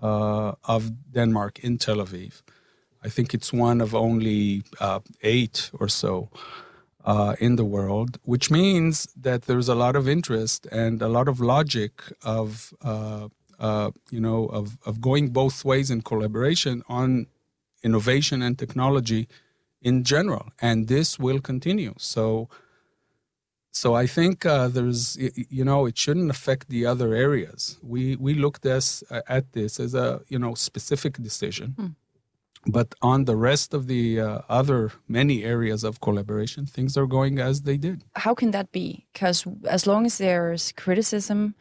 [0.00, 2.42] uh, of Denmark in Tel Aviv.
[3.04, 6.30] I think it's one of only uh, eight or so
[7.04, 11.28] uh, in the world, which means that there's a lot of interest and a lot
[11.28, 11.92] of logic
[12.22, 13.28] of uh,
[13.58, 17.26] uh, you know of of going both ways in collaboration on
[17.82, 19.28] innovation and technology
[19.80, 21.94] in general, and this will continue.
[21.98, 22.48] So
[23.72, 27.78] so I think uh, there's, you know, it shouldn't affect the other areas.
[27.82, 31.94] We we looked this, uh, at this as a you know specific decision, mm.
[32.66, 37.38] but on the rest of the uh, other many areas of collaboration, things are going
[37.38, 38.04] as they did.
[38.14, 39.06] How can that be?
[39.12, 41.54] Because as long as there's criticism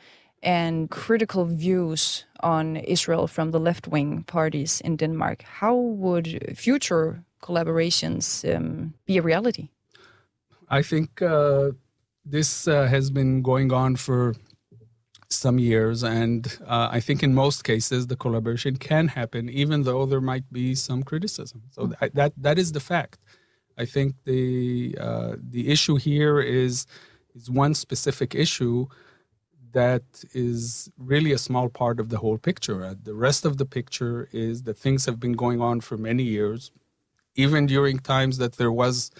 [0.43, 7.23] and critical views on Israel from the left wing parties in Denmark, how would future
[7.41, 9.69] collaborations um, be a reality?
[10.69, 11.71] I think uh,
[12.25, 14.35] this uh, has been going on for
[15.29, 20.05] some years, and uh, I think in most cases the collaboration can happen, even though
[20.05, 21.63] there might be some criticism.
[21.71, 23.19] So th- that that is the fact.
[23.77, 26.85] I think the uh, the issue here is
[27.35, 28.87] is one specific issue
[29.71, 30.03] that
[30.33, 32.83] is really a small part of the whole picture.
[32.83, 36.23] Uh, the rest of the picture is that things have been going on for many
[36.23, 36.71] years,
[37.35, 39.11] even during times that there was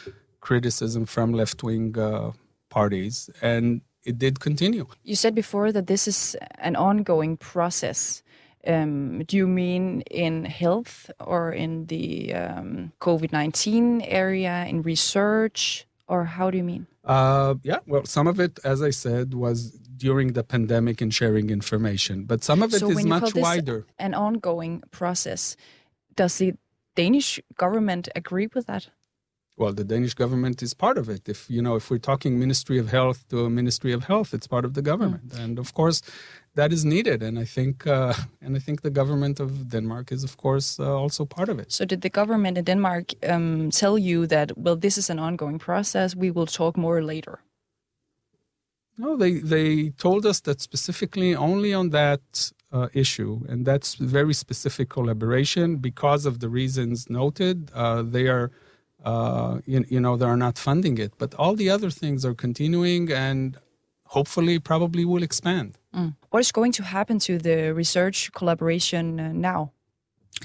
[0.41, 2.31] criticism from left wing uh,
[2.71, 4.87] parties, and it did continue.
[5.03, 8.23] You said before that this is an ongoing process.
[8.65, 15.85] Um, do you mean in health or in the um, COVID 19 area, in research,
[16.07, 16.87] or how do you mean?
[17.03, 21.49] Uh, yeah, well, some of it, as I said, was during the pandemic and sharing
[21.49, 23.85] information, but some of it so is much wider.
[23.97, 25.55] An ongoing process.
[26.15, 26.53] Does the
[26.95, 28.89] Danish government agree with that?
[29.61, 31.23] Well the danish government is part of it.
[31.35, 34.47] If you know if we're talking ministry of health to a ministry of health it's
[34.55, 35.27] part of the government.
[35.29, 35.43] Mm.
[35.43, 35.99] and of course
[36.59, 37.19] that is needed.
[37.27, 41.03] And i think uh, and i think the government of denmark is of course uh,
[41.03, 41.67] also part of it.
[41.77, 45.59] So did the government in denmark um, tell you that well this is an ongoing
[45.69, 47.35] process we will talk more later?
[49.03, 49.69] No they they
[50.05, 52.23] told us that specifically only on that
[52.77, 55.67] uh, issue, and that's very specific collaboration.
[55.89, 57.57] Because of the reasons noted.
[57.73, 58.51] Uh, they are
[59.03, 61.13] uh, you, you know, they are not funding it.
[61.17, 63.57] But all the other things are continuing and
[64.05, 65.77] hopefully probably will expand.
[65.95, 66.15] Mm.
[66.29, 69.71] What is going to happen to the research collaboration uh, now?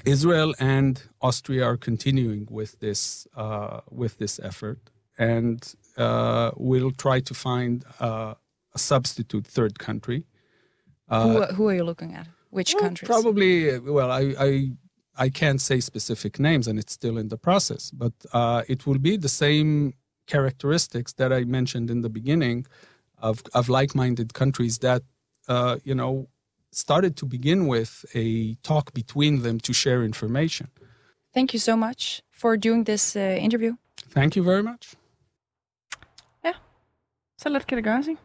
[0.05, 4.79] Israel and Austria are continuing with this uh, with this effort,
[5.17, 5.59] and
[5.97, 8.33] uh, we'll try to find uh,
[8.75, 10.25] a substitute third country.
[11.09, 12.27] who, who are you looking at?
[12.49, 13.07] Which well, countries?
[13.07, 13.79] Probably.
[13.79, 14.71] Well, I, I
[15.17, 17.91] I can't say specific names, and it's still in the process.
[17.91, 19.93] But uh, it will be the same
[20.27, 22.65] characteristics that I mentioned in the beginning
[23.17, 25.01] of of like-minded countries that
[25.47, 26.27] uh, you know
[26.71, 30.67] started to begin with a talk between them to share information.
[31.33, 33.75] Thank you so much for doing this uh, interview.
[34.13, 34.95] Thank you very much.
[36.43, 36.53] Ja,
[37.37, 38.21] så let kan det gøres, ikke?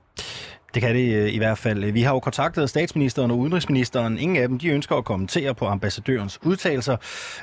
[0.74, 1.92] Det kan det øh, i hvert fald.
[1.92, 4.18] Vi har jo kontaktet statsministeren og udenrigsministeren.
[4.18, 6.96] Ingen af dem de ønsker at kommentere på ambassadørens udtalelser.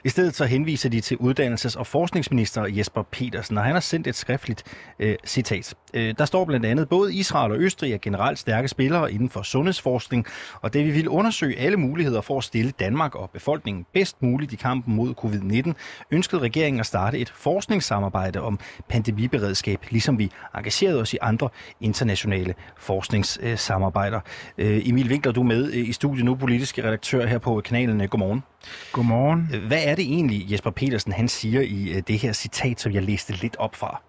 [0.03, 4.07] I stedet så henviser de til uddannelses- og forskningsminister Jesper Petersen, og han har sendt
[4.07, 4.63] et skriftligt
[4.99, 5.73] øh, citat.
[5.93, 9.41] Øh, der står blandt andet, både Israel og Østrig er generelt stærke spillere inden for
[9.41, 10.25] sundhedsforskning,
[10.61, 14.53] og det vi vil undersøge alle muligheder for at stille Danmark og befolkningen bedst muligt
[14.53, 15.73] i kampen mod covid-19,
[16.11, 18.59] ønskede regeringen at starte et forskningssamarbejde om
[18.89, 21.49] pandemiberedskab, ligesom vi engagerede os i andre
[21.81, 24.19] internationale forskning forskningssamarbejder.
[24.57, 28.07] Øh, Emil Winkler, du er med i studiet nu, politiske redaktør her på kanalen.
[28.07, 28.43] Godmorgen.
[28.91, 29.49] Godmorgen.
[29.53, 32.91] Øh, hvad er det egentlig, Jesper Petersen han siger i øh, det her citat, som
[32.91, 34.01] jeg læste lidt op fra?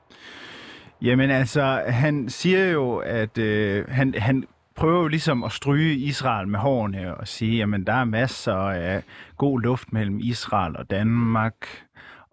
[1.03, 4.45] Jamen altså, han siger jo, at øh, han, han
[4.77, 9.03] prøver jo ligesom at stryge Israel med hårene og sige, jamen der er masser af
[9.37, 11.55] god luft mellem Israel og Danmark.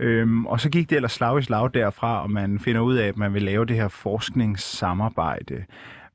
[0.00, 3.08] Øhm, og så gik det ellers slag i slag derfra, og man finder ud af,
[3.08, 5.64] at man vil lave det her forskningssamarbejde.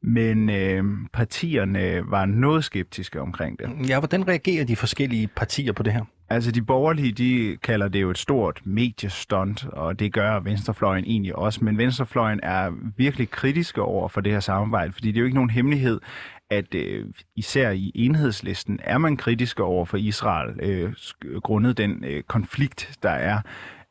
[0.02, 3.90] Men øh, partierne var noget skeptiske omkring det.
[3.90, 6.04] Ja, hvordan reagerer de forskellige partier på det her?
[6.30, 11.36] Altså de borgerlige, de kalder det jo et stort mediestunt, og det gør venstrefløjen egentlig
[11.36, 11.64] også.
[11.64, 15.36] Men venstrefløjen er virkelig kritiske over for det her samarbejde, fordi det er jo ikke
[15.36, 16.02] nogen hemmelighed,
[16.50, 17.06] at øh,
[17.36, 20.94] især i enhedslisten er man kritiske over for Israel, øh,
[21.42, 23.40] grundet den øh, konflikt, der er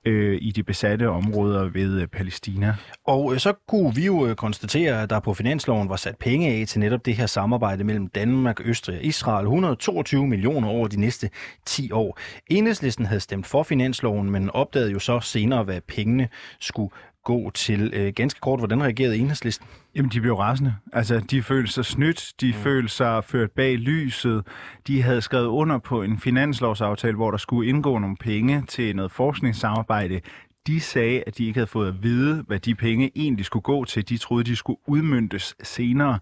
[0.07, 2.75] øh, i de besatte områder ved øh, Palæstina.
[3.07, 6.49] Og øh, så kunne vi jo øh, konstatere, at der på finansloven var sat penge
[6.49, 9.45] af til netop det her samarbejde mellem Danmark, Østrig og Israel.
[9.45, 11.31] 122 millioner over de næste
[11.67, 12.19] 10 år.
[12.51, 16.29] Enhedslisten havde stemt for finansloven, men opdagede jo så senere, hvad pengene
[16.61, 16.91] skulle
[17.25, 17.91] gå til.
[17.95, 19.67] Øh, ganske kort, hvordan reagerede enhedslisten?
[19.95, 20.75] Jamen, de blev rasende.
[20.93, 22.53] Altså, de følte sig snydt, de mm.
[22.53, 24.47] følte sig ført bag lyset.
[24.87, 29.13] De havde skrevet under på en finanslovsaftale, hvor der skulle indgå nogle penge til noget
[29.13, 30.21] forskningssamarbejde.
[30.67, 33.85] De sagde, at de ikke havde fået at vide, hvad de penge egentlig skulle gå
[33.85, 34.09] til.
[34.09, 36.19] De troede, de skulle udmyndtes senere,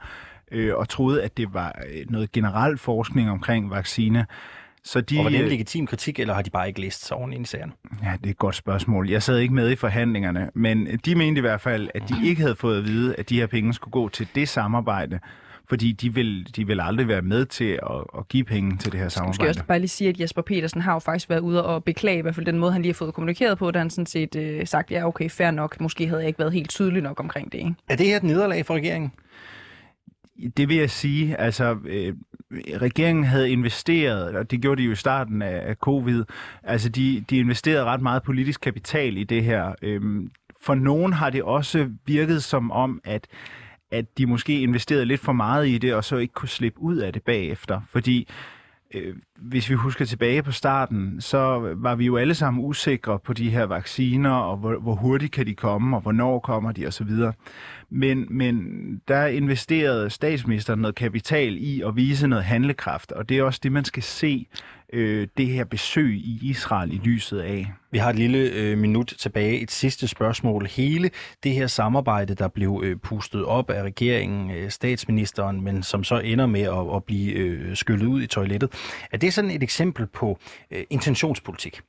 [0.53, 4.27] øh, og troede, at det var øh, noget generel forskning omkring vaccine.
[4.85, 7.07] Så de, og var det en øh, legitim kritik, eller har de bare ikke læst
[7.07, 7.72] sig ordentligt i sagen?
[8.03, 9.11] Ja, det er et godt spørgsmål.
[9.11, 12.41] Jeg sad ikke med i forhandlingerne, men de mente i hvert fald, at de ikke
[12.41, 15.20] havde fået at vide, at de her penge skulle gå til det samarbejde,
[15.68, 19.01] fordi de vil, de vil aldrig være med til at, at give penge til det
[19.01, 19.35] her samarbejde.
[19.35, 21.85] Skal jeg også bare lige sige, at Jesper Petersen har jo faktisk været ude og
[21.85, 24.07] beklage, i hvert fald den måde, han lige har fået kommunikeret på, da han sådan
[24.07, 27.20] set øh, sagt, ja okay, fair nok, måske havde jeg ikke været helt tydelig nok
[27.20, 27.59] omkring det.
[27.59, 27.74] Ikke?
[27.89, 29.12] Er det her et nederlag for regeringen?
[30.57, 32.14] Det vil jeg sige, altså øh,
[32.80, 36.24] regeringen havde investeret, og det gjorde de jo i starten af, af covid,
[36.62, 39.74] altså de, de investerede ret meget politisk kapital i det her.
[39.82, 40.01] Øh,
[40.61, 43.26] for nogen har det også virket som om, at
[43.93, 46.97] at de måske investerede lidt for meget i det, og så ikke kunne slippe ud
[46.97, 47.80] af det bagefter.
[47.88, 48.28] Fordi
[48.95, 53.32] øh, hvis vi husker tilbage på starten, så var vi jo alle sammen usikre på
[53.32, 57.11] de her vacciner, og hvor, hvor hurtigt kan de komme, og hvornår kommer de osv.
[57.95, 58.57] Men, men
[59.09, 63.72] der investerede statsministeren noget kapital i at vise noget handlekraft, og det er også det,
[63.72, 64.47] man skal se
[64.93, 67.72] øh, det her besøg i Israel i lyset af.
[67.90, 69.61] Vi har et lille øh, minut tilbage.
[69.61, 70.66] Et sidste spørgsmål.
[70.66, 71.11] Hele
[71.43, 76.18] det her samarbejde, der blev øh, pustet op af regeringen, øh, statsministeren, men som så
[76.18, 78.70] ender med at, at blive øh, skyllet ud i toilettet.
[79.12, 80.38] Er det sådan et eksempel på
[80.70, 81.80] øh, intentionspolitik?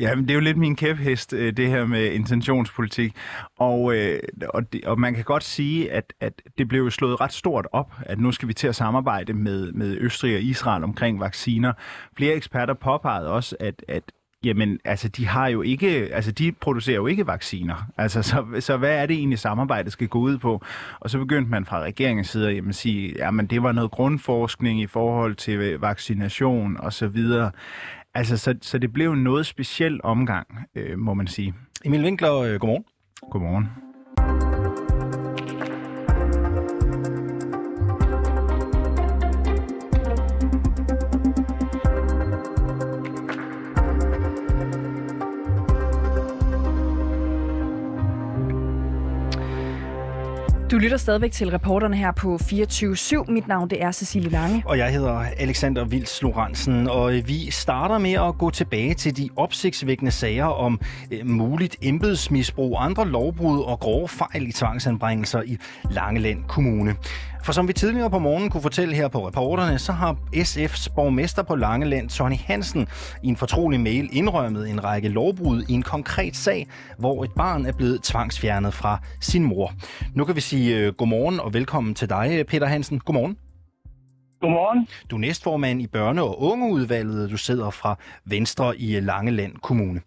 [0.00, 3.14] Ja, men det er jo lidt min kæphest, øh, det her med intentionspolitik.
[3.58, 7.32] Og, øh, og, det, og man kan godt sige, at, at det blev slået ret
[7.32, 11.20] stort op, at nu skal vi til at samarbejde med, med Østrig og Israel omkring
[11.20, 11.72] vacciner.
[12.16, 14.02] Flere eksperter påpegede også, at, at
[14.44, 17.86] Jamen, altså, de har jo ikke, altså, de producerer jo ikke vacciner.
[17.98, 20.64] Altså, så, så hvad er det egentlig, samarbejdet skal gå ud på?
[21.00, 24.80] Og så begyndte man fra regeringens side at jamen, sige, jamen, det var noget grundforskning
[24.80, 27.50] i forhold til vaccination og så videre.
[28.16, 31.54] Altså, så, så det blev en noget speciel omgang, øh, må man sige.
[31.84, 32.84] Emil Winkler, øh, godmorgen.
[33.30, 33.68] Godmorgen.
[50.76, 53.32] Du lytter stadigvæk til reporterne her på 24-7.
[53.32, 54.62] Mit navn det er Cecilie Lange.
[54.66, 59.28] Og jeg hedder Alexander Vils Lorentzen, og vi starter med at gå tilbage til de
[59.36, 65.58] opsigtsvækkende sager om øh, muligt embedsmisbrug, andre lovbrud og grove fejl i tvangsanbringelser i
[65.90, 66.96] Langeland Kommune.
[67.46, 71.42] For som vi tidligere på morgenen kunne fortælle her på reporterne, så har SF's borgmester
[71.42, 72.88] på Langeland, Tony Hansen,
[73.22, 76.66] i en fortrolig mail indrømmet en række lovbrud i en konkret sag,
[76.98, 79.72] hvor et barn er blevet tvangsfjernet fra sin mor.
[80.14, 82.98] Nu kan vi sige uh, godmorgen og velkommen til dig, Peter Hansen.
[82.98, 83.36] Godmorgen.
[84.40, 84.88] Godmorgen.
[85.10, 87.30] Du er næstformand i børne- og ungeudvalget.
[87.30, 90.00] Du sidder fra Venstre i Langeland Kommune.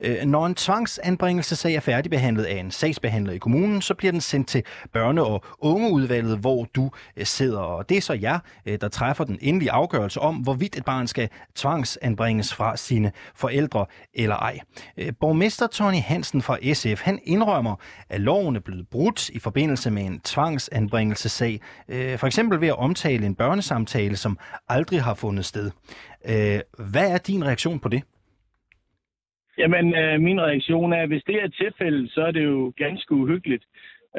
[0.00, 4.48] Øh, når en tvangsanbringelsesag er færdigbehandlet af en sagsbehandler i kommunen, så bliver den sendt
[4.48, 4.62] til
[4.96, 7.58] børne- og ungeudvalget, hvor du øh, sidder.
[7.58, 11.06] Og det er så jer, øh, der træffer den endelige afgørelse om, hvorvidt et barn
[11.06, 14.58] skal tvangsanbringes fra sine forældre eller ej.
[15.20, 17.76] Borgmester Tony Hansen fra SF, han indrømmer,
[18.08, 21.60] at loven er blevet brudt i forbindelse med en tvangsanbringelsesag.
[21.90, 25.66] For eksempel ved at omtale en børnesag samtale, som aldrig har fundet sted.
[26.32, 26.60] Øh,
[26.92, 28.02] hvad er din reaktion på det?
[29.60, 33.12] Jamen, øh, min reaktion er, at hvis det er tilfældet, så er det jo ganske
[33.22, 33.64] uhyggeligt.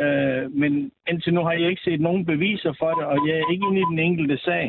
[0.03, 0.71] Øh, men
[1.09, 3.81] indtil nu har jeg ikke set nogen beviser for det, og jeg er ikke inde
[3.81, 4.65] i den enkelte sag.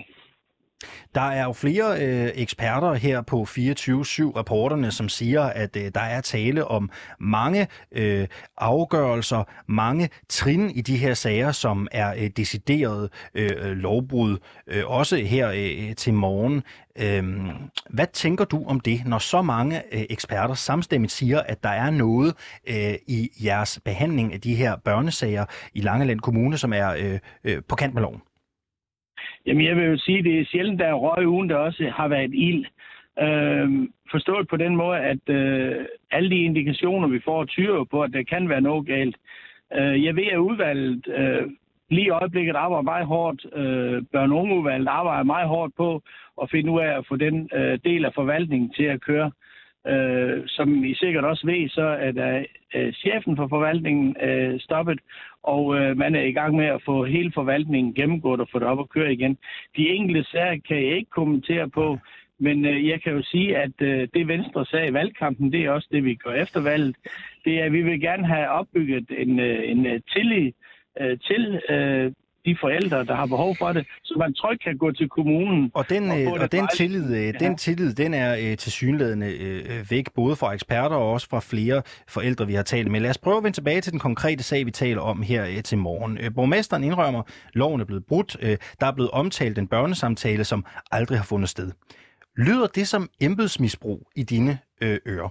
[1.15, 6.21] Der er jo flere øh, eksperter her på 24-7-rapporterne, som siger, at øh, der er
[6.21, 13.13] tale om mange øh, afgørelser, mange trin i de her sager, som er øh, decideret
[13.35, 16.63] øh, lovbrud, øh, også her øh, til morgen.
[16.99, 17.25] Øh,
[17.91, 21.91] hvad tænker du om det, når så mange øh, eksperter samstemmigt siger, at der er
[21.91, 22.35] noget
[22.67, 27.63] øh, i jeres behandling af de her børnesager i Langeland Kommune, som er øh, øh,
[27.69, 28.21] på kant med loven?
[29.47, 32.09] Jamen, jeg vil jo sige, det er sjældent, der er røg uden der også har
[32.09, 32.65] været ild.
[33.21, 38.13] Øh, forstået på den måde, at øh, alle de indikationer, vi får, tyder på, at
[38.13, 39.17] der kan være noget galt.
[39.77, 41.51] Øh, jeg ved, at udvalget øh,
[41.91, 43.47] lige i øjeblikket arbejder meget hårdt.
[43.57, 46.03] Øh, børn- og ungeudvalget arbejder meget hårdt på
[46.43, 49.31] at finde ud af at få den øh, del af forvaltningen til at køre.
[49.89, 55.01] Øh, som I sikkert også ved, så er der øh, chefen for forvaltningen øh, stoppet,
[55.43, 58.69] og øh, man er i gang med at få hele forvaltningen gennemgået og få det
[58.69, 59.39] op at køre igen.
[59.77, 61.99] De enkelte sager kan jeg ikke kommentere på,
[62.39, 65.71] men øh, jeg kan jo sige, at øh, det Venstre sagde i valgkampen, det er
[65.71, 66.97] også det, vi gør efter valget.
[67.45, 70.53] Det er, at vi vil gerne have opbygget en, øh, en øh, tillid
[71.01, 72.13] øh, til øh,
[72.47, 75.71] de forældre, der har behov for det, så man trygt kan gå til kommunen.
[75.75, 77.33] Og den, og, øh, og den, tillid, øh, ja.
[77.33, 81.41] den tillid, den er øh, til synlædende øh, væk, både fra eksperter og også fra
[81.41, 83.01] flere forældre, vi har talt med.
[83.01, 85.63] Lad os prøve at vende tilbage til den konkrete sag, vi taler om her øh,
[85.63, 86.19] til morgen.
[86.19, 87.23] Øh, borgmesteren indrømmer,
[87.55, 88.37] loven er blevet brudt.
[88.43, 91.73] Øh, der er blevet omtalt en børnesamtale, som aldrig har fundet sted.
[92.37, 95.29] Lyder det som embedsmisbrug i dine øh, ører?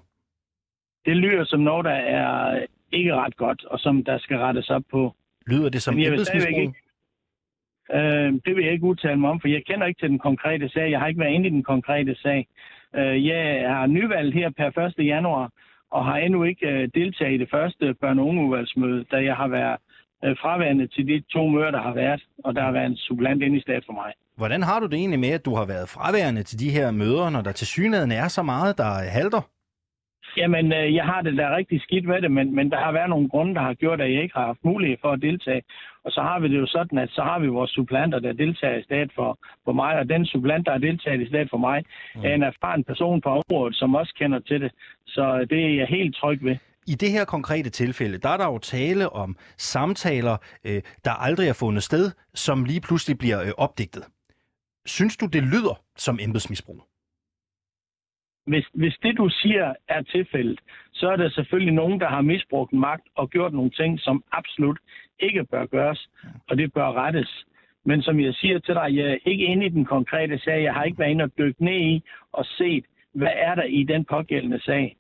[1.06, 4.84] Det lyder som noget, der er ikke ret godt, og som der skal rettes op
[4.92, 5.16] på.
[5.48, 6.76] Lyder det som embedsmisbrug?
[7.94, 10.70] Øh, det vil jeg ikke udtale mig om, for jeg kender ikke til den konkrete
[10.70, 10.92] sag.
[10.92, 12.48] Jeg har ikke været inde i den konkrete sag.
[12.96, 15.06] Øh, jeg har nyvalgt her per 1.
[15.06, 15.50] januar,
[15.92, 19.48] og har endnu ikke øh, deltaget i det første børne- og ungeudvalgsmøde, da jeg har
[19.48, 19.78] været
[20.26, 23.44] øh, fraværende til de to møder, der har været, og der har været en supplant
[23.44, 24.14] inde i stedet for mig.
[24.38, 27.30] Hvordan har du det egentlig med, at du har været fraværende til de her møder,
[27.30, 29.42] når der til synligheden er så meget, der halter?
[30.38, 33.10] Jamen, øh, jeg har det da rigtig skidt med det, men, men der har været
[33.10, 35.62] nogle grunde, der har gjort, at jeg ikke har haft mulighed for at deltage.
[36.06, 38.78] Og så har vi det jo sådan, at så har vi vores supplanter, der deltager
[38.78, 41.86] i stedet for, for mig, og den supplant, der har deltaget i stedet for mig,
[42.16, 42.26] mm.
[42.26, 44.72] er en erfaren person på området, som også kender til det.
[45.08, 46.56] Så det er jeg helt tryg ved.
[46.88, 51.48] I det her konkrete tilfælde, der er der jo tale om samtaler, øh, der aldrig
[51.48, 54.04] er fundet sted, som lige pludselig bliver øh, opdigtet.
[54.86, 56.82] Synes du, det lyder som embedsmisbrug?
[58.48, 60.60] hvis, hvis det, du siger, er tilfældet,
[60.94, 64.80] så er der selvfølgelig nogen, der har misbrugt magt og gjort nogle ting, som absolut
[65.20, 66.10] ikke bør gøres,
[66.50, 67.46] og det bør rettes.
[67.86, 70.64] Men som jeg siger til dig, jeg er ikke inde i den konkrete sag.
[70.64, 73.84] Jeg har ikke været inde og dykke ned i og set, hvad er der i
[73.84, 74.98] den pågældende sag.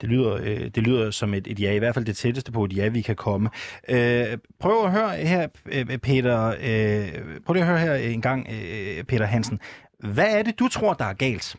[0.00, 2.64] Det lyder, øh, det lyder som et, et ja, i hvert fald det tætteste på
[2.64, 3.50] et ja, vi kan komme.
[3.88, 6.48] Øh, prøv at høre her, øh, Peter.
[6.48, 9.60] Øh, prøv lige at høre her en gang, øh, Peter Hansen.
[10.14, 11.56] Hvad er det, du tror, der er galt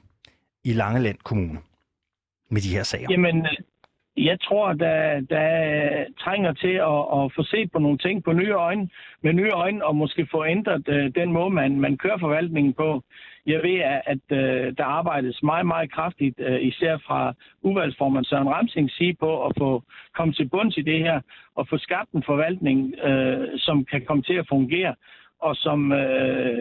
[0.63, 1.59] i Langeland Kommune
[2.51, 3.07] med de her sager?
[3.09, 3.47] Jamen,
[4.17, 8.51] jeg tror, der, der trænger til at, at få set på nogle ting på nye
[8.51, 8.89] øjne,
[9.21, 13.03] med nye øjne, og måske få ændret uh, den måde, man, man kører forvaltningen på.
[13.45, 18.49] Jeg ved, at, at uh, der arbejdes meget, meget kraftigt, uh, især fra udvalgsformand Søren
[18.49, 19.83] Ramsing, sige på at få
[20.15, 21.21] komme til bunds i det her,
[21.55, 24.95] og få skabt en forvaltning, uh, som kan komme til at fungere,
[25.39, 26.57] og som uh,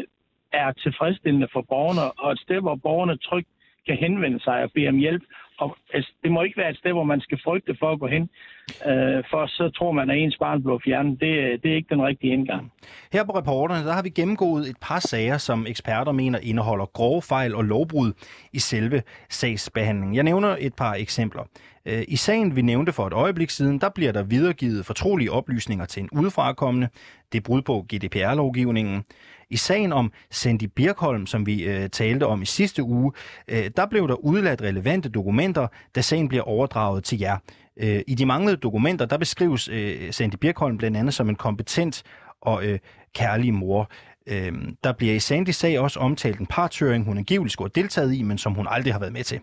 [0.53, 3.49] er tilfredsstillende for borgerne, og et sted, hvor borgerne trygt
[3.87, 5.23] kan henvende sig og bede om hjælp.
[5.59, 8.07] Og altså, det må ikke være et sted, hvor man skal frygte for at gå
[8.07, 8.31] hen,
[8.69, 11.21] øh, for så tror man, at ens barn bliver fjernet.
[11.21, 12.73] Det, det er ikke den rigtige indgang.
[13.13, 17.23] Her på reporterne, der har vi gennemgået et par sager, som eksperter mener indeholder grove
[17.23, 18.13] fejl og lovbrud
[18.53, 20.15] i selve sagsbehandlingen.
[20.15, 21.43] Jeg nævner et par eksempler.
[21.87, 25.85] Øh, I sagen, vi nævnte for et øjeblik siden, der bliver der videregivet fortrolige oplysninger
[25.85, 26.89] til en udefrakommende.
[27.33, 29.05] Det er brud på GDPR-lovgivningen.
[29.51, 33.13] I sagen om Sandy Birkholm, som vi øh, talte om i sidste uge,
[33.49, 37.37] øh, der blev der udladt relevante dokumenter, da sagen bliver overdraget til jer.
[37.83, 42.03] Øh, I de manglede dokumenter, der beskrives øh, Sandy Birkholm blandt andet som en kompetent
[42.41, 42.79] og øh,
[43.15, 43.91] kærlig mor.
[44.27, 44.53] Øh,
[44.85, 48.23] der bliver i Sandys sag også omtalt en partøring, hun angiveligt skulle have deltaget i,
[48.23, 49.41] men som hun aldrig har været med til.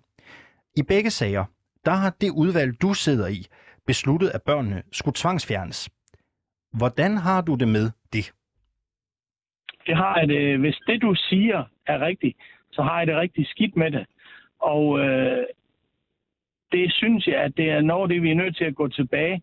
[0.78, 1.46] I begge sager,
[1.86, 3.46] der har det udvalg, du sidder i,
[3.88, 5.90] besluttet, at børnene skulle tvangsfjernes.
[6.74, 8.34] Hvordan har du det med det?
[9.88, 12.38] Det har jeg det, hvis det du siger er rigtigt,
[12.72, 14.06] så har jeg det rigtig skidt med det.
[14.62, 15.46] Og øh,
[16.74, 19.42] det synes jeg, at det er noget, det vi er nødt til at gå tilbage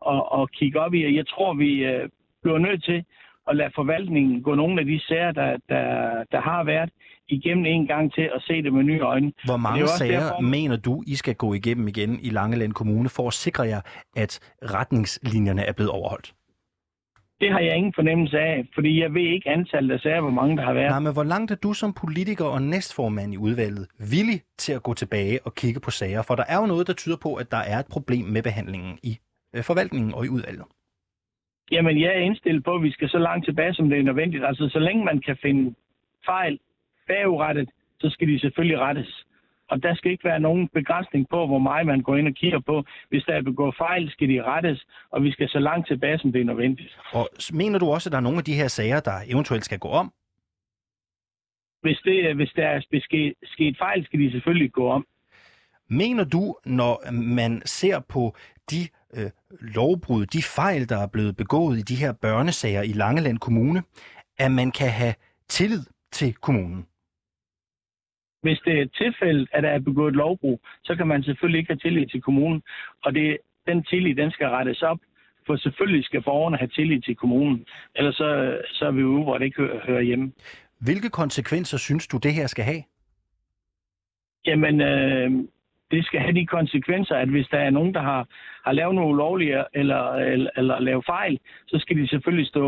[0.00, 1.16] og, og kigge op i.
[1.16, 2.08] Jeg tror, vi øh,
[2.42, 3.04] bliver nødt til
[3.48, 5.84] at lade forvaltningen gå nogle af de sager, der, der,
[6.32, 6.90] der har været,
[7.28, 9.32] igennem en gang til at se det med nye øjne.
[9.44, 10.40] Hvor mange sager derfor...
[10.40, 13.80] mener du, I skal gå igennem igen i Langeland Kommune for at sikre jer,
[14.16, 16.32] at retningslinjerne er blevet overholdt?
[17.42, 20.56] Det har jeg ingen fornemmelse af, fordi jeg ved ikke antallet af sager, hvor mange
[20.56, 20.90] der har været.
[20.90, 24.82] Nej, men hvor langt er du som politiker og næstformand i udvalget villig til at
[24.82, 26.22] gå tilbage og kigge på sager?
[26.22, 28.98] For der er jo noget, der tyder på, at der er et problem med behandlingen
[29.02, 29.12] i
[29.54, 30.64] øh, forvaltningen og i udvalget.
[31.72, 34.44] Jamen, jeg er indstillet på, at vi skal så langt tilbage, som det er nødvendigt.
[34.44, 35.74] Altså, så længe man kan finde
[36.26, 36.58] fejl
[37.08, 37.68] bagudrettet,
[38.00, 39.24] så skal de selvfølgelig rettes.
[39.72, 42.60] Og der skal ikke være nogen begrænsning på, hvor meget man går ind og kigger
[42.60, 42.84] på.
[43.08, 46.32] Hvis der er begået fejl, skal de rettes, og vi skal så langt tilbage, som
[46.32, 46.98] det er nødvendigt.
[47.12, 49.78] Og mener du også, at der er nogle af de her sager, der eventuelt skal
[49.78, 50.12] gå om?
[51.82, 55.06] Hvis, det, hvis der er sket, sket fejl, skal de selvfølgelig gå om.
[55.88, 58.36] Mener du, når man ser på
[58.70, 63.38] de øh, lovbrud, de fejl, der er blevet begået i de her børnesager i Langeland
[63.38, 63.82] Kommune,
[64.38, 65.14] at man kan have
[65.48, 66.86] tillid til kommunen?
[68.42, 71.78] Hvis det er tilfældet, at der er begået lovbrug, så kan man selvfølgelig ikke have
[71.78, 72.62] tillid til kommunen.
[73.04, 74.98] Og det, den tillid, den skal rettes op,
[75.46, 77.66] for selvfølgelig skal borgerne have tillid til kommunen.
[77.94, 80.32] Ellers så, så er vi ude, hvor det ikke hører, hører hjemme.
[80.80, 82.82] Hvilke konsekvenser synes du, det her skal have?
[84.46, 85.30] Jamen, øh,
[85.90, 88.26] det skal have de konsekvenser, at hvis der er nogen, der har,
[88.64, 92.64] har lavet noget ulovligt eller, eller, eller lavet fejl, så skal de selvfølgelig stå,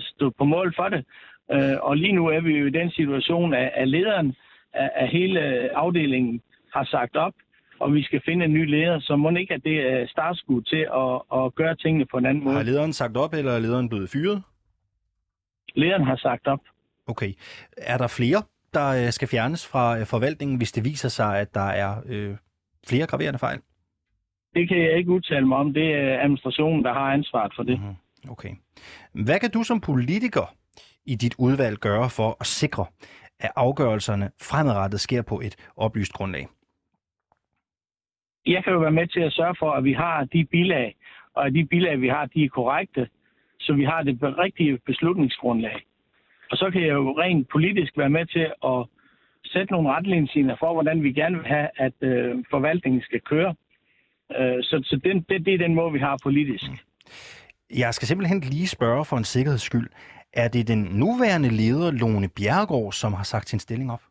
[0.00, 1.04] stå på mål for det.
[1.52, 4.34] Øh, og lige nu er vi jo i den situation, at, at lederen
[4.74, 5.40] af, af hele
[5.76, 6.40] afdelingen
[6.74, 7.32] har sagt op,
[7.80, 10.86] og vi skal finde en ny leder, så må ikke, at det er startskud til
[11.02, 12.56] at, at gøre tingene på en anden måde.
[12.56, 14.42] Har lederen sagt op, eller er lederen blevet fyret?
[15.74, 16.60] Lederen har sagt op.
[17.06, 17.32] Okay.
[17.76, 18.42] Er der flere,
[18.74, 22.36] der øh, skal fjernes fra øh, forvaltningen, hvis det viser sig, at der er øh,
[22.88, 23.58] flere graverende fejl?
[24.54, 25.74] Det kan jeg ikke udtale mig om.
[25.74, 27.78] Det er administrationen, der har ansvaret for det.
[27.80, 28.30] Mm-hmm.
[28.30, 28.54] Okay.
[29.12, 30.54] Hvad kan du som politiker
[31.06, 32.86] i dit udvalg gøre for at sikre,
[33.42, 36.48] at afgørelserne fremadrettet sker på et oplyst grundlag?
[38.46, 40.96] Jeg kan jo være med til at sørge for, at vi har de bilag,
[41.34, 43.08] og at de bilag, vi har, de er korrekte,
[43.60, 45.76] så vi har det rigtige beslutningsgrundlag.
[46.50, 48.86] Og så kan jeg jo rent politisk være med til at
[49.44, 53.54] sætte nogle retningslinjer for, hvordan vi gerne vil have, at øh, forvaltningen skal køre.
[54.38, 56.70] Øh, så så den, det, det er den måde, vi har politisk.
[57.78, 59.90] Jeg skal simpelthen lige spørge for en sikkerheds skyld.
[60.32, 64.02] Er det den nuværende leder, Lone Bjergård, som har sagt sin stilling op?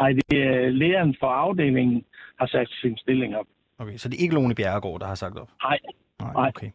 [0.00, 2.04] Nej, det er lederen for afdelingen,
[2.38, 3.46] har sagt sin stilling op.
[3.78, 5.48] Okay, så det er ikke Lone Bjergård, der har sagt op?
[5.62, 5.78] Nej.
[6.20, 6.70] Nej, okay.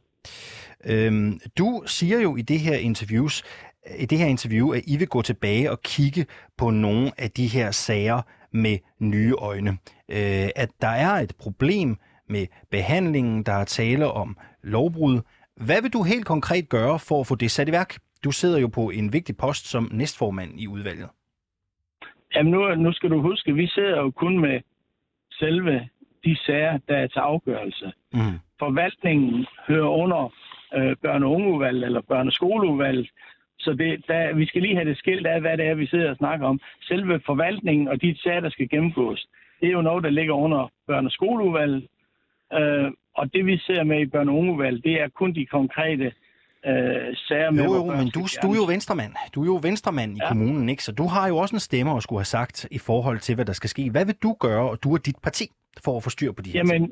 [0.86, 3.44] Øhm, du siger jo i det her interviews,
[4.00, 6.26] i det her interview, at I vil gå tilbage og kigge
[6.58, 9.70] på nogle af de her sager med nye øjne.
[10.10, 11.98] Øh, at der er et problem
[12.30, 15.22] med behandlingen, der er tale om lovbrud,
[15.56, 17.96] hvad vil du helt konkret gøre for at få det sat i værk?
[18.24, 21.10] Du sidder jo på en vigtig post som næstformand i udvalget.
[22.36, 24.62] Jamen nu, nu skal du huske, vi sidder jo kun med
[25.32, 25.90] selve
[26.26, 27.92] de sager, der er til afgørelse.
[28.14, 28.40] Mm.
[28.60, 30.34] Forvaltningen hører under
[30.76, 33.10] øh, børne- og ungeudvalget eller børneskoleudvalget,
[33.60, 36.10] så det, der, vi skal lige have det skilt af, hvad det er, vi sidder
[36.10, 36.60] og snakker om.
[36.82, 39.28] Selve forvaltningen og de sager, der skal gennemgås,
[39.62, 41.88] det er jo noget, der ligger under børne- og skoleudvalget.
[42.54, 46.06] Øh, og det vi ser med i børn- og ungevalg, det er kun de konkrete
[46.66, 47.64] øh, sager med...
[47.64, 49.14] Jo, jo, men du, du er jo venstremand.
[49.36, 50.28] Du er jo venstremand i ja.
[50.28, 50.84] kommunen, ikke?
[50.84, 53.46] Så du har jo også en stemme at skulle have sagt i forhold til, hvad
[53.46, 53.90] der skal ske.
[53.90, 55.46] Hvad vil du gøre, og du og dit parti,
[55.86, 56.92] for at få styr på de her Jamen, ting?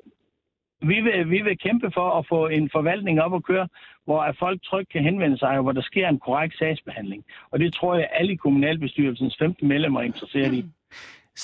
[0.82, 3.68] vi vil, vi vil kæmpe for at få en forvaltning op at køre,
[4.06, 7.24] hvor at folk trygt kan henvende sig, og hvor der sker en korrekt sagsbehandling.
[7.52, 10.66] Og det tror jeg, alle kommunalbestyrelsens 15 medlemmer er interesseret i.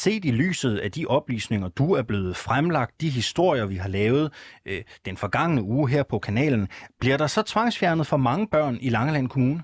[0.04, 4.26] Set i lyset af de oplysninger, du er blevet fremlagt, de historier, vi har lavet
[4.66, 6.68] øh, den forgangne uge her på kanalen,
[7.00, 9.64] bliver der så tvangsfjernet for mange børn i Langeland Kommune?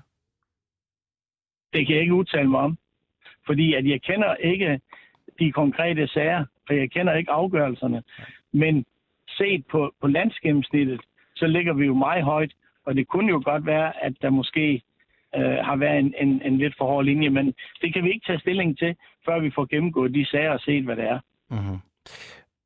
[1.72, 2.78] Det kan jeg ikke udtale mig om,
[3.46, 4.80] fordi at jeg kender ikke
[5.38, 8.02] de konkrete sager, og jeg kender ikke afgørelserne.
[8.52, 8.84] Men
[9.28, 11.00] set på, på landsgennemsnittet,
[11.36, 12.52] så ligger vi jo meget højt,
[12.86, 14.82] og det kunne jo godt være, at der måske
[15.36, 18.26] øh, har været en, en, en lidt for hård linje, men det kan vi ikke
[18.26, 21.20] tage stilling til, før vi får gennemgået de sager og set, hvad det er.
[21.50, 21.78] Mm-hmm.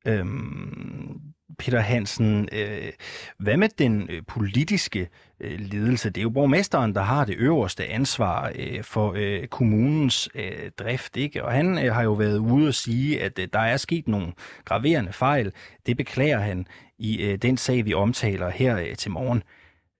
[0.09, 1.21] Øhm,
[1.59, 2.93] Peter Hansen, øh,
[3.39, 5.09] hvad med den øh, politiske
[5.41, 6.11] øh, ledelse?
[6.11, 11.17] Det er jo borgmesteren, der har det øverste ansvar øh, for øh, kommunens øh, drift,
[11.17, 11.45] ikke?
[11.45, 14.33] Og han øh, har jo været ude og sige, at øh, der er sket nogle
[14.64, 15.53] graverende fejl.
[15.87, 16.67] Det beklager han
[16.99, 19.43] i øh, den sag, vi omtaler her øh, til morgen.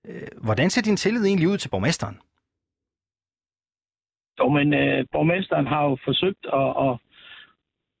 [0.07, 2.17] Øh, hvordan ser din tillid egentlig ud til borgmesteren?
[4.47, 6.93] Jo, men øh, borgmesteren har jo forsøgt at, at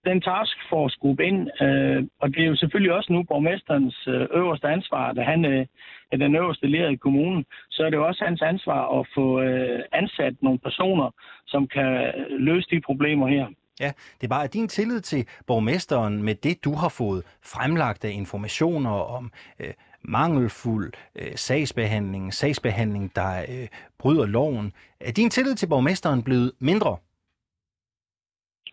[0.09, 4.67] den taskforce gruppe ind, øh, og det er jo selvfølgelig også nu borgmesterens øh, øverste
[4.67, 5.65] ansvar, da han øh,
[6.11, 9.41] er den øverste leder i kommunen, så er det jo også hans ansvar at få
[9.41, 11.09] øh, ansat nogle personer,
[11.47, 13.47] som kan øh, løse de problemer her.
[13.79, 17.23] Ja, det er bare din tillid til borgmesteren med det, du har fået
[17.53, 23.67] fremlagt af informationer om øh, mangelfuld øh, sagsbehandling, sagsbehandling, der øh,
[23.99, 24.73] bryder loven.
[24.99, 26.97] Er din tillid til borgmesteren blevet mindre?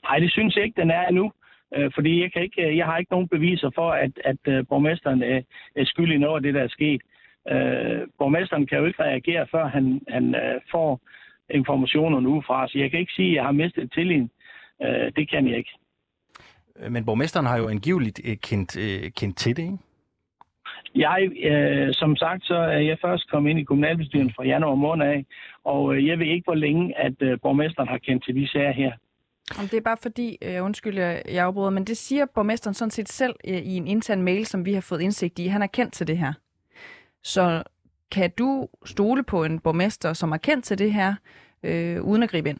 [0.02, 1.32] Nej, det synes jeg ikke, den er endnu.
[1.74, 4.66] Øh, fordi jeg, kan ikke, øh, jeg har ikke nogen beviser for, at, at øh,
[4.68, 5.40] borgmesteren er,
[5.76, 7.02] er skyldig i noget af det, der er sket.
[7.50, 11.00] Øh, borgmesteren kan jo ikke reagere, før han, han øh, får
[11.50, 12.68] informationerne udefra.
[12.68, 14.30] Så jeg kan ikke sige, at jeg har mistet tilliden.
[14.82, 15.70] Øh, det kan jeg ikke.
[16.90, 18.72] Men borgmesteren har jo angiveligt kendt,
[19.16, 19.78] kendt til det, ikke?
[20.94, 25.06] Jeg, øh, som sagt, så er jeg først kommet ind i kommunalbestyrelsen fra januar måned
[25.06, 25.24] af,
[25.64, 28.72] og øh, jeg ved ikke, hvor længe, at øh, borgmesteren har kendt til de sager
[28.72, 28.92] her.
[29.58, 33.08] Om det er bare fordi, øh, undskyld, jeg, afbryder, men det siger borgmesteren sådan set
[33.08, 35.46] selv øh, i en intern mail, som vi har fået indsigt i.
[35.46, 36.32] Han er kendt til det her.
[37.22, 37.62] Så
[38.12, 41.14] kan du stole på en borgmester, som er kendt til det her,
[41.62, 42.58] øh, uden at gribe ind?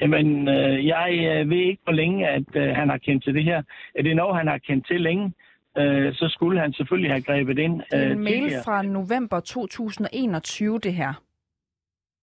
[0.00, 3.44] Jamen, øh, jeg øh, ved ikke, hvor længe at øh, han har kendt til det
[3.44, 3.62] her.
[3.94, 5.32] Er det noget, han har kendt til længe,
[5.78, 7.78] øh, så skulle han selvfølgelig have grebet ind.
[7.78, 8.62] Det er en øh, mail tidligere.
[8.64, 11.12] fra november 2021, det her.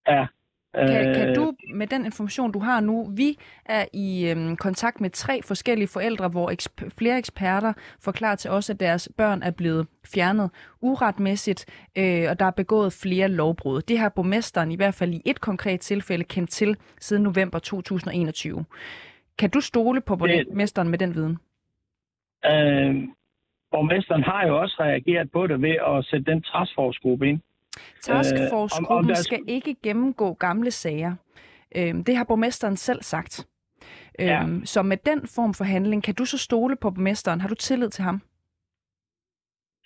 [0.08, 0.28] Ja.
[0.76, 5.02] Kan, kan øh, du, med den information, du har nu, vi er i øhm, kontakt
[5.02, 9.52] med tre forskellige forældre, hvor eksp- flere eksperter forklarer til os, at deres børn er
[9.52, 10.50] blevet fjernet
[10.82, 11.66] uretmæssigt,
[11.98, 13.82] øh, og der er begået flere lovbrud.
[13.82, 18.66] Det har borgmesteren i hvert fald i et konkret tilfælde kendt til siden november 2021.
[19.38, 21.38] Kan du stole på borgmesteren med den viden?
[22.46, 23.08] Øh,
[23.72, 27.40] borgmesteren har jo også reageret på det ved at sætte den taskforce-gruppe ind,
[28.04, 31.16] Taskforce-gruppen øh, skal ikke gennemgå gamle sager.
[31.76, 33.48] Øh, det har borgmesteren selv sagt.
[34.20, 34.46] Øh, ja.
[34.66, 37.42] Så med den form for handling, kan du så stole på borgmesteren?
[37.42, 38.22] Har du tillid til ham?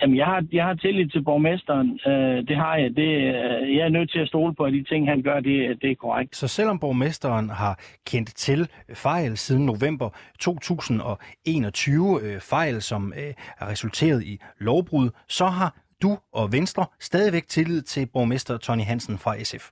[0.01, 1.99] Jamen, jeg har, jeg har tillid til borgmesteren.
[2.07, 2.95] Øh, det har jeg.
[2.95, 5.81] Det, øh, jeg er nødt til at stole på, at de ting, han gør, det,
[5.81, 6.35] det er korrekt.
[6.35, 13.67] Så selvom borgmesteren har kendt til fejl siden november 2021, øh, fejl som øh, er
[13.71, 19.43] resulteret i lovbrud, så har du og Venstre stadigvæk tillid til borgmester Tony Hansen fra
[19.43, 19.71] SF?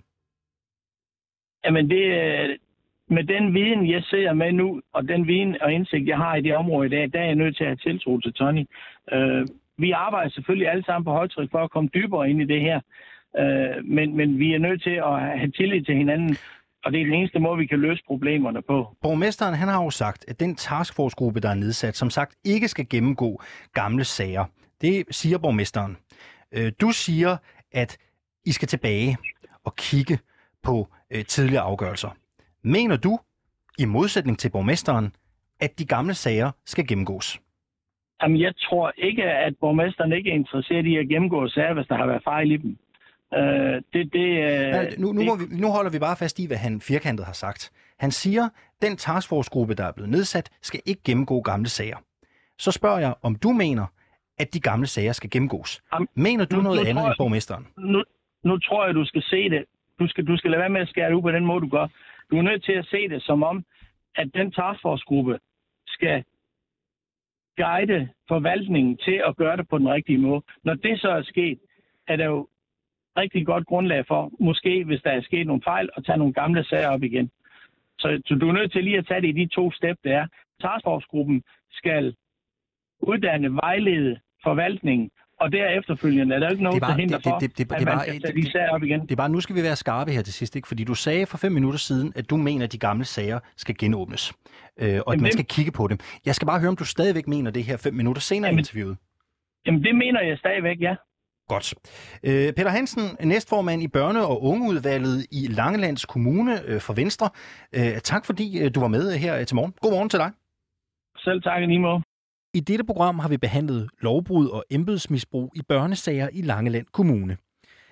[1.66, 2.06] Jamen det,
[3.08, 6.42] med den viden, jeg ser med nu, og den viden og indsigt, jeg har i
[6.42, 8.66] det område i dag, der er jeg nødt til at have tiltro til Tony.
[9.12, 9.46] Uh,
[9.80, 12.80] vi arbejder selvfølgelig alle sammen på højtryk for at komme dybere ind i det her,
[13.38, 16.38] Øh, men, men vi er nødt til at have tillid til hinanden,
[16.86, 18.96] og det er den eneste måde, vi kan løse problemerne på.
[19.02, 22.90] Borgmesteren han har jo sagt, at den taskforce-gruppe, der er nedsat, som sagt ikke skal
[22.90, 23.42] gennemgå
[23.74, 24.46] gamle sager.
[24.82, 25.98] Det siger borgmesteren.
[26.52, 27.38] Øh, du siger,
[27.72, 27.98] at
[28.46, 29.18] I skal tilbage
[29.64, 30.20] og kigge
[30.64, 32.10] på øh, tidligere afgørelser.
[32.64, 33.20] Mener du,
[33.80, 35.16] i modsætning til borgmesteren,
[35.60, 37.40] at de gamle sager skal gennemgås?
[38.22, 41.96] Jamen, jeg tror ikke, at borgmesteren ikke er interesseret i at gennemgå sager, hvis der
[41.96, 42.78] har været fejl i dem.
[43.34, 46.58] Øh, det, det, øh, nu, nu, må vi, nu holder vi bare fast i, hvad
[46.58, 47.72] han firkantet har sagt.
[48.00, 48.50] Han siger,
[48.82, 51.98] den taskforce-gruppe, der er blevet nedsat, skal ikke gennemgå gamle sager.
[52.58, 53.86] Så spørger jeg, om du mener,
[54.40, 55.82] at de gamle sager skal gennemgås.
[55.94, 57.68] Jamen, Mener du nu, noget nu andet end borgmesteren?
[57.78, 58.04] Nu,
[58.44, 59.66] nu tror jeg, du skal se det.
[60.00, 61.70] Du skal, du skal lade være med at skære det ud på den måde, du
[61.70, 61.88] gør.
[62.32, 63.66] Du er nødt til at se det som om,
[64.16, 65.40] at den taskforce-gruppe
[65.88, 66.24] skal
[67.64, 70.42] guide forvaltningen til at gøre det på den rigtige måde.
[70.64, 71.60] Når det så er sket,
[72.08, 72.48] er der jo
[73.18, 76.64] rigtig godt grundlag for, måske hvis der er sket nogle fejl, at tage nogle gamle
[76.64, 77.32] sager op igen.
[78.00, 80.18] Så, så du er nødt til lige at tage det i de to step, der
[80.18, 80.28] er.
[80.62, 82.16] Taskforce-gruppen skal
[83.00, 87.76] uddanne, vejlede forvaltningen, og derefterfølgende er der ikke nogen, der hindrer for, det, det, det,
[87.76, 89.02] at man kan tage de sager op igen.
[89.02, 90.68] Det er bare, nu skal vi være skarpe her til sidst, ikke?
[90.68, 93.76] fordi du sagde for fem minutter siden, at du mener, at de gamle sager skal
[93.80, 94.34] genåbnes,
[94.78, 95.98] øh, og jamen, at man skal kigge på dem.
[96.26, 98.62] Jeg skal bare høre, om du stadigvæk mener det her fem minutter senere jamen, i
[98.62, 98.98] interviewet.
[99.66, 100.96] Jamen, det mener jeg stadigvæk, ja.
[101.48, 101.74] Godt.
[102.24, 107.30] Øh, Peter Hansen, næstformand i børne- og ungeudvalget i Langelands Kommune øh, for Venstre.
[107.76, 109.74] Øh, tak fordi øh, du var med her til morgen.
[109.82, 110.32] God morgen til dig.
[111.18, 112.04] Selv tak, måde.
[112.54, 117.38] I dette program har vi behandlet lovbrud og embedsmisbrug i børnesager i Langeland Kommune.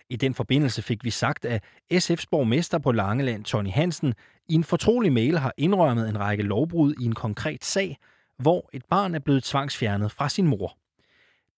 [0.09, 1.63] I den forbindelse fik vi sagt, at
[1.93, 4.13] SF's borgmester på Langeland, Tony Hansen,
[4.49, 7.97] i en fortrolig mail har indrømmet en række lovbrud i en konkret sag,
[8.37, 10.77] hvor et barn er blevet tvangsfjernet fra sin mor.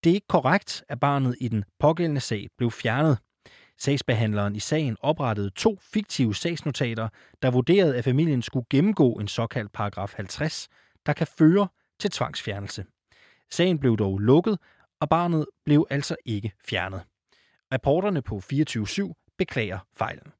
[0.03, 3.17] Det er ikke korrekt, at barnet i den pågældende sag blev fjernet.
[3.77, 7.09] Sagsbehandleren i sagen oprettede to fiktive sagsnotater,
[7.41, 10.67] der vurderede, at familien skulle gennemgå en såkaldt paragraf 50,
[11.05, 11.67] der kan føre
[11.99, 12.85] til tvangsfjernelse.
[13.51, 14.59] Sagen blev dog lukket,
[14.99, 17.01] og barnet blev altså ikke fjernet.
[17.73, 20.31] Reporterne på 24-7 beklager fejlen.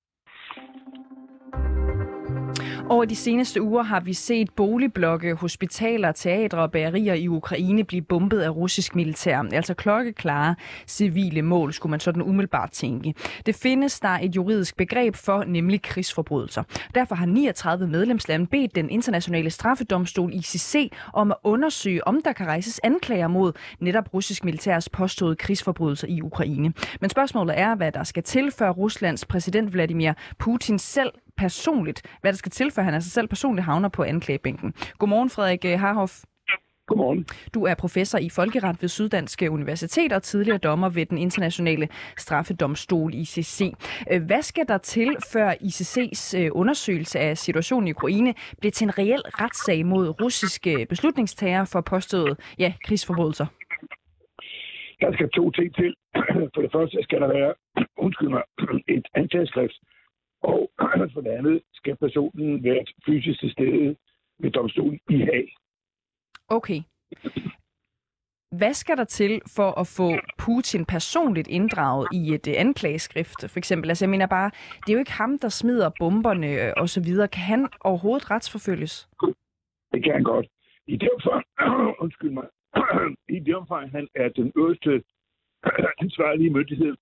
[2.92, 8.02] Over de seneste uger har vi set boligblokke, hospitaler, teatre og bagerier i Ukraine blive
[8.02, 9.44] bombet af russisk militær.
[9.54, 10.56] Altså klokkeklare
[10.88, 13.14] civile mål, skulle man sådan umiddelbart tænke.
[13.46, 16.64] Det findes der et juridisk begreb for, nemlig krigsforbrydelser.
[16.96, 22.48] Derfor har 39 medlemslande bedt den internationale straffedomstol ICC om at undersøge, om der kan
[22.48, 26.74] rejses anklager mod netop russisk militærs påståede krigsforbrydelser i Ukraine.
[27.02, 32.32] Men spørgsmålet er, hvad der skal til, før Ruslands præsident Vladimir Putin selv personligt, hvad
[32.34, 34.74] der skal til, for han altså selv personligt havner på anklagebænken.
[34.98, 36.14] Godmorgen, Frederik øh, Harhoff.
[36.90, 37.26] Godmorgen.
[37.54, 41.88] Du er professor i folkeret ved Syddanske Universitet og tidligere dommer ved den internationale
[42.18, 43.74] straffedomstol ICC.
[44.12, 48.86] Øh, hvad skal der til, før ICC's øh, undersøgelse af situationen i Ukraine bliver til
[48.86, 53.46] en reel retssag mod russiske beslutningstagere for påstået ja, krigsforbrydelser?
[55.02, 55.96] Der skal to ting til.
[56.54, 57.54] For det første skal der være
[57.98, 58.44] undskyld mig,
[58.98, 59.80] et anklageskrift
[60.42, 60.72] og
[61.14, 63.96] for det andet skal personen være fysisk til stede
[64.40, 65.56] ved domstolen i Haag.
[66.48, 66.82] Okay.
[68.58, 73.90] Hvad skal der til for at få Putin personligt inddraget i et anklageskrift, for eksempel?
[73.90, 74.52] Altså, jeg mener bare,
[74.82, 77.28] det er jo ikke ham, der smider bomberne og så videre.
[77.28, 79.10] Kan han overhovedet retsforfølges?
[79.94, 80.48] Det kan han godt.
[80.88, 81.46] I det omfang,
[82.04, 82.48] undskyld mig,
[83.38, 85.04] i det omfang, han er den øverste
[86.04, 86.96] ansvarlige myndighed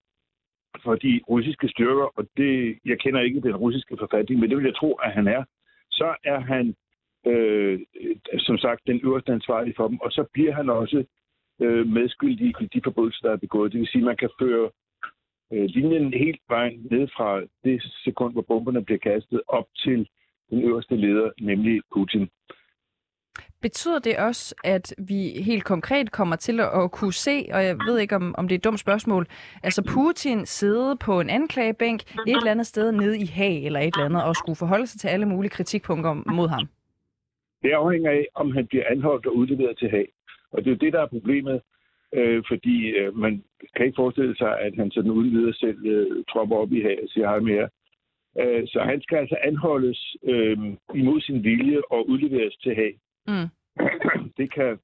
[0.83, 4.65] for de russiske styrker, og det, jeg kender ikke den russiske forfatning, men det vil
[4.65, 5.43] jeg tro, at han er,
[5.91, 6.75] så er han
[7.25, 7.79] øh,
[8.37, 11.03] som sagt den øverste ansvarlige for dem, og så bliver han også
[11.61, 13.71] øh, medskyldig i de forbrydelser, der er begået.
[13.71, 14.69] Det vil sige, at man kan føre
[15.53, 20.09] øh, linjen helt vejen ned fra det sekund, hvor bomberne bliver kastet, op til
[20.49, 22.29] den øverste leder, nemlig Putin.
[23.67, 25.19] Betyder det også, at vi
[25.49, 28.57] helt konkret kommer til at kunne se, og jeg ved ikke, om, om det er
[28.57, 29.27] et dumt spørgsmål,
[29.63, 33.93] altså Putin sidde på en anklagebænk et eller andet sted nede i Haag eller et
[33.95, 36.67] eller andet, og skulle forholde sig til alle mulige kritikpunkter mod ham?
[37.63, 40.09] Det afhænger af, om han bliver anholdt og udleveret til Haag.
[40.51, 41.61] Og det er jo det, der er problemet,
[42.13, 43.43] øh, fordi øh, man
[43.75, 46.99] kan ikke forestille sig, at han sådan uden videre selv øh, tropper op i Haag
[47.03, 47.69] og siger hej mere.
[48.41, 50.57] Øh, så han skal altså anholdes øh,
[50.95, 52.95] imod sin vilje og udleveres til Haag.
[53.27, 53.56] Mm.
[54.37, 54.79] Det kan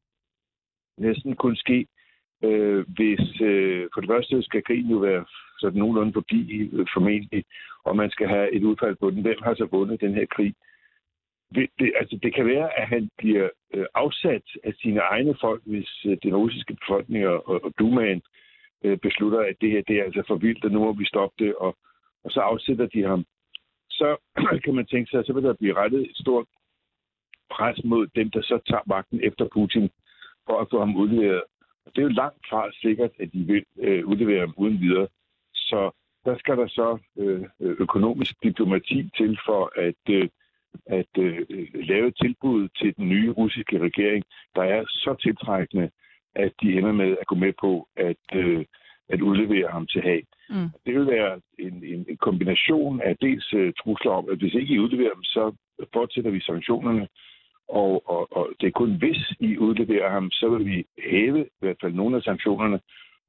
[0.98, 1.88] næsten kun ske,
[2.44, 5.26] øh, hvis øh, for det første skal krigen jo være
[5.60, 7.44] sådan nogenlunde forbi øh, formentlig,
[7.84, 9.22] og man skal have et udfald på den.
[9.22, 10.54] Hvem har så vundet den her krig?
[11.56, 15.62] Det, det, altså, det kan være, at han bliver øh, afsat af sine egne folk,
[15.66, 18.22] hvis øh, den russiske befolkning og, og, og Dumaen
[18.84, 21.46] øh, beslutter, at det her det er altså for vildt, og nu må vi stoppe
[21.46, 21.78] det, og,
[22.24, 23.26] og så afsætter de ham.
[23.90, 24.18] Så
[24.66, 26.46] kan man tænke sig, at så vil der blive rettet et stort
[27.56, 29.90] pres mod dem, der så tager magten efter Putin
[30.48, 31.44] for at få ham udleveret.
[31.86, 35.08] Og det er jo langt fra sikkert, at de vil øh, udlevere ham uden videre.
[35.54, 35.92] Så
[36.26, 40.30] der skal der så øh, økonomisk diplomati til for at, øh,
[40.86, 44.24] at øh, lave tilbud til den nye russiske regering,
[44.56, 45.90] der er så tiltrækkende,
[46.36, 48.66] at de ender med at gå med på at, øh,
[49.10, 50.24] at udlevere ham til Haag.
[50.50, 50.70] Mm.
[50.86, 54.74] Det vil være en, en, en kombination af dels uh, trusler om, at hvis ikke
[54.74, 55.56] I udleverer ham, så
[55.94, 57.08] fortsætter vi sanktionerne,
[57.82, 61.60] og, og, og det er kun hvis I udleverer ham, så vil vi hæve i
[61.62, 62.80] hvert fald nogle af sanktionerne,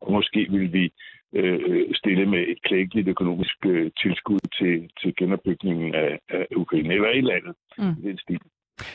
[0.00, 0.92] og måske vil vi
[1.32, 7.08] øh, stille med et klækkeligt økonomisk øh, tilskud til, til genopbygningen af, af Ukraine, eller
[7.08, 7.94] et eller andet mm.
[8.02, 8.40] i den stil.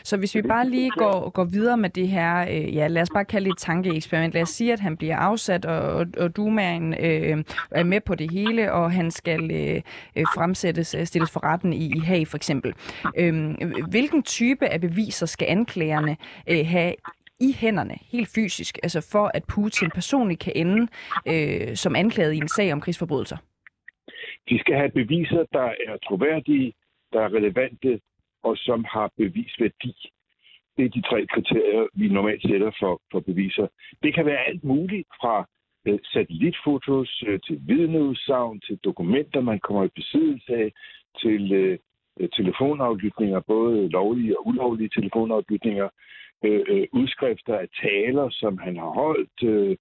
[0.03, 3.10] Så hvis vi bare lige går, går videre med det her, øh, ja, lad os
[3.14, 4.34] bare kalde det et tankeeksperiment.
[4.34, 8.15] Lad os sige, at han bliver afsat, og, og, og Dumaen øh, er med på
[8.15, 9.81] det hele, og han skal øh,
[10.35, 12.73] fremsættes, øh, stilles for retten i, i Haag for eksempel.
[13.18, 13.56] Øh,
[13.89, 16.18] hvilken type af beviser skal anklagerne
[16.49, 16.93] øh, have
[17.39, 20.88] i hænderne, helt fysisk, altså for at Putin personligt kan ende
[21.27, 23.38] øh, som anklaget i en sag om krigsforbrydelser?
[24.49, 26.73] De skal have beviser, der er troværdige,
[27.14, 27.99] der er relevante,
[28.44, 29.95] og som har bevisværdi.
[30.78, 33.68] Det er de tre kriterier, vi normalt sætter for, for beviser.
[34.03, 35.48] Det kan være alt muligt fra
[35.88, 40.72] øh, satellitfotos øh, til vidneudsagn, til dokumenter, man kommer i besiddelse af,
[41.22, 41.78] til øh,
[42.20, 45.90] øh telefonaflytninger, både lovlige og ulovlige telefonaflytninger,
[46.45, 49.76] øh, øh, udskrifter af taler, som han har holdt, øh,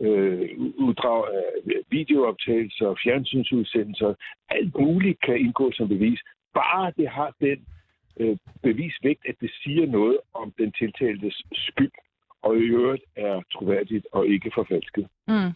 [0.00, 1.44] øh, uddrag af
[1.90, 4.14] videooptagelser og fjernsynsudsendelser.
[4.48, 6.20] Alt muligt kan indgå som bevis,
[6.54, 7.66] bare det har den
[8.20, 11.92] øh, bevisvægt, at det siger noget om den tiltaltes skyld,
[12.42, 15.06] og i øvrigt er troværdigt og ikke forfalsket.
[15.28, 15.52] Mm.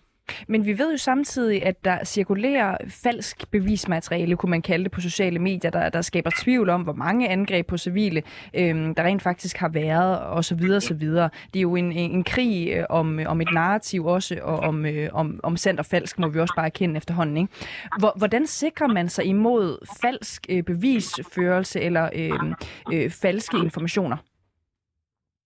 [0.48, 5.00] Men vi ved jo samtidig, at der cirkulerer falsk bevismateriale, kunne man kalde det, på
[5.00, 8.22] sociale medier, der, der skaber tvivl om, hvor mange angreb på civile,
[8.54, 11.30] øhm, der rent faktisk har været, og så videre, så videre.
[11.52, 14.86] Det er jo en, en krig øh, om, øh, om et narrativ også, og om,
[14.86, 17.36] øh, om, om sandt og falsk, må vi også bare erkende efterhånden.
[17.36, 17.52] Ikke?
[17.98, 22.54] Hvor, hvordan sikrer man sig imod falsk øh, bevisførelse eller øh,
[22.92, 24.16] øh, falske informationer?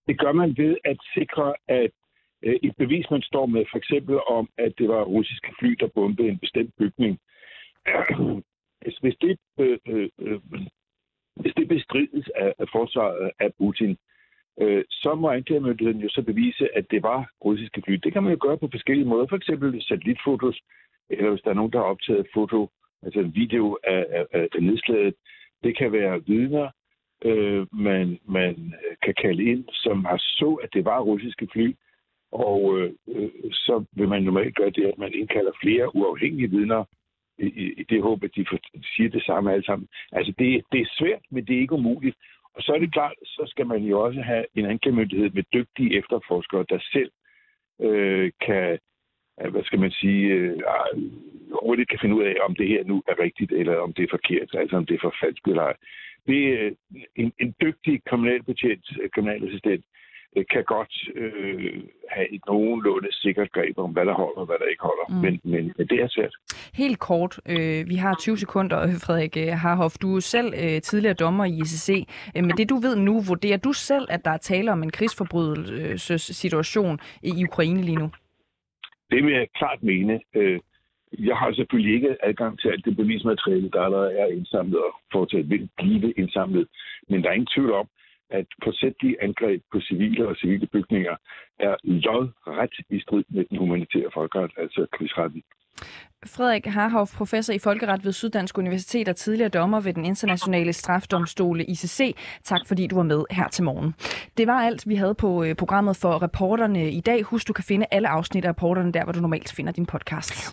[0.07, 1.91] Det gør man ved at sikre, at
[2.43, 5.87] Øh, et bevis, man står med, for eksempel om, at det var russiske fly, der
[5.87, 7.19] bombede en bestemt bygning,
[9.01, 10.39] hvis det, øh, øh, øh,
[11.35, 13.97] hvis det bestrides af, af forsvaret af Putin,
[14.61, 17.93] øh, så må anklagemyndigheden jo så bevise, at det var russiske fly.
[17.93, 20.61] Det kan man jo gøre på forskellige måder, for eksempel satellitfotos,
[21.09, 22.69] eller hvis der er nogen, der har optaget foto,
[23.03, 25.15] altså en video af, af, af nedslaget.
[25.63, 26.69] Det kan være vidner,
[27.25, 31.73] øh, man, man kan kalde ind, som har så, at det var russiske fly,
[32.31, 36.83] og øh, øh, så vil man normalt gøre det, at man indkalder flere uafhængige vidner
[37.37, 38.45] i, i, det håb, at de
[38.95, 39.87] siger det samme alle sammen.
[40.11, 42.15] Altså, det, det er svært, men det er ikke umuligt.
[42.53, 45.97] Og så er det klart, så skal man jo også have en anklagemyndighed med dygtige
[45.97, 47.11] efterforskere, der selv
[47.81, 48.79] øh, kan,
[49.51, 51.01] hvad skal man sige, øh, ah,
[51.63, 54.07] hurtigt kan finde ud af, om det her nu er rigtigt, eller om det er
[54.17, 55.75] forkert, altså om det er forfalskt eller ej.
[56.27, 56.71] Det er
[57.15, 59.85] en, en dygtig kriminalbetjent, øh, kriminalassistent,
[60.49, 64.65] kan godt øh, have et nogenlunde sikkert greb om, hvad der holder og hvad der
[64.65, 65.05] ikke holder.
[65.09, 65.15] Mm.
[65.15, 66.35] Men, men, men det er svært.
[66.73, 69.95] Helt kort, øh, vi har 20 sekunder, Frederik øh, Harhoff.
[70.01, 71.89] Du er selv øh, tidligere dommer i ICC.
[72.35, 74.91] Øh, men det du ved nu, vurderer du selv, at der er tale om en
[74.91, 78.11] krigsforbrydelsessituation i Ukraine lige nu?
[79.11, 80.19] Det vil jeg klart mene.
[80.35, 80.59] Øh,
[81.17, 85.49] jeg har selvfølgelig ikke adgang til alt det bevismateriale, der allerede er indsamlet og fortsat
[85.49, 86.67] vil blive indsamlet.
[87.09, 87.87] Men der er ingen tvivl om,
[88.29, 91.15] at forsætlige angreb på civile og civile bygninger
[91.59, 95.43] er lodret i strid med den humanitære folkeret, altså krigsretten.
[96.25, 101.65] Frederik Harhoff, professor i folkeret ved Syddansk Universitet og tidligere dommer ved den internationale strafdomstole
[101.65, 102.15] ICC.
[102.43, 103.93] Tak fordi du var med her til morgen.
[104.37, 107.23] Det var alt, vi havde på øh, programmet for reporterne i dag.
[107.23, 110.47] Husk, du kan finde alle afsnit af reporterne der, hvor du normalt finder din podcast.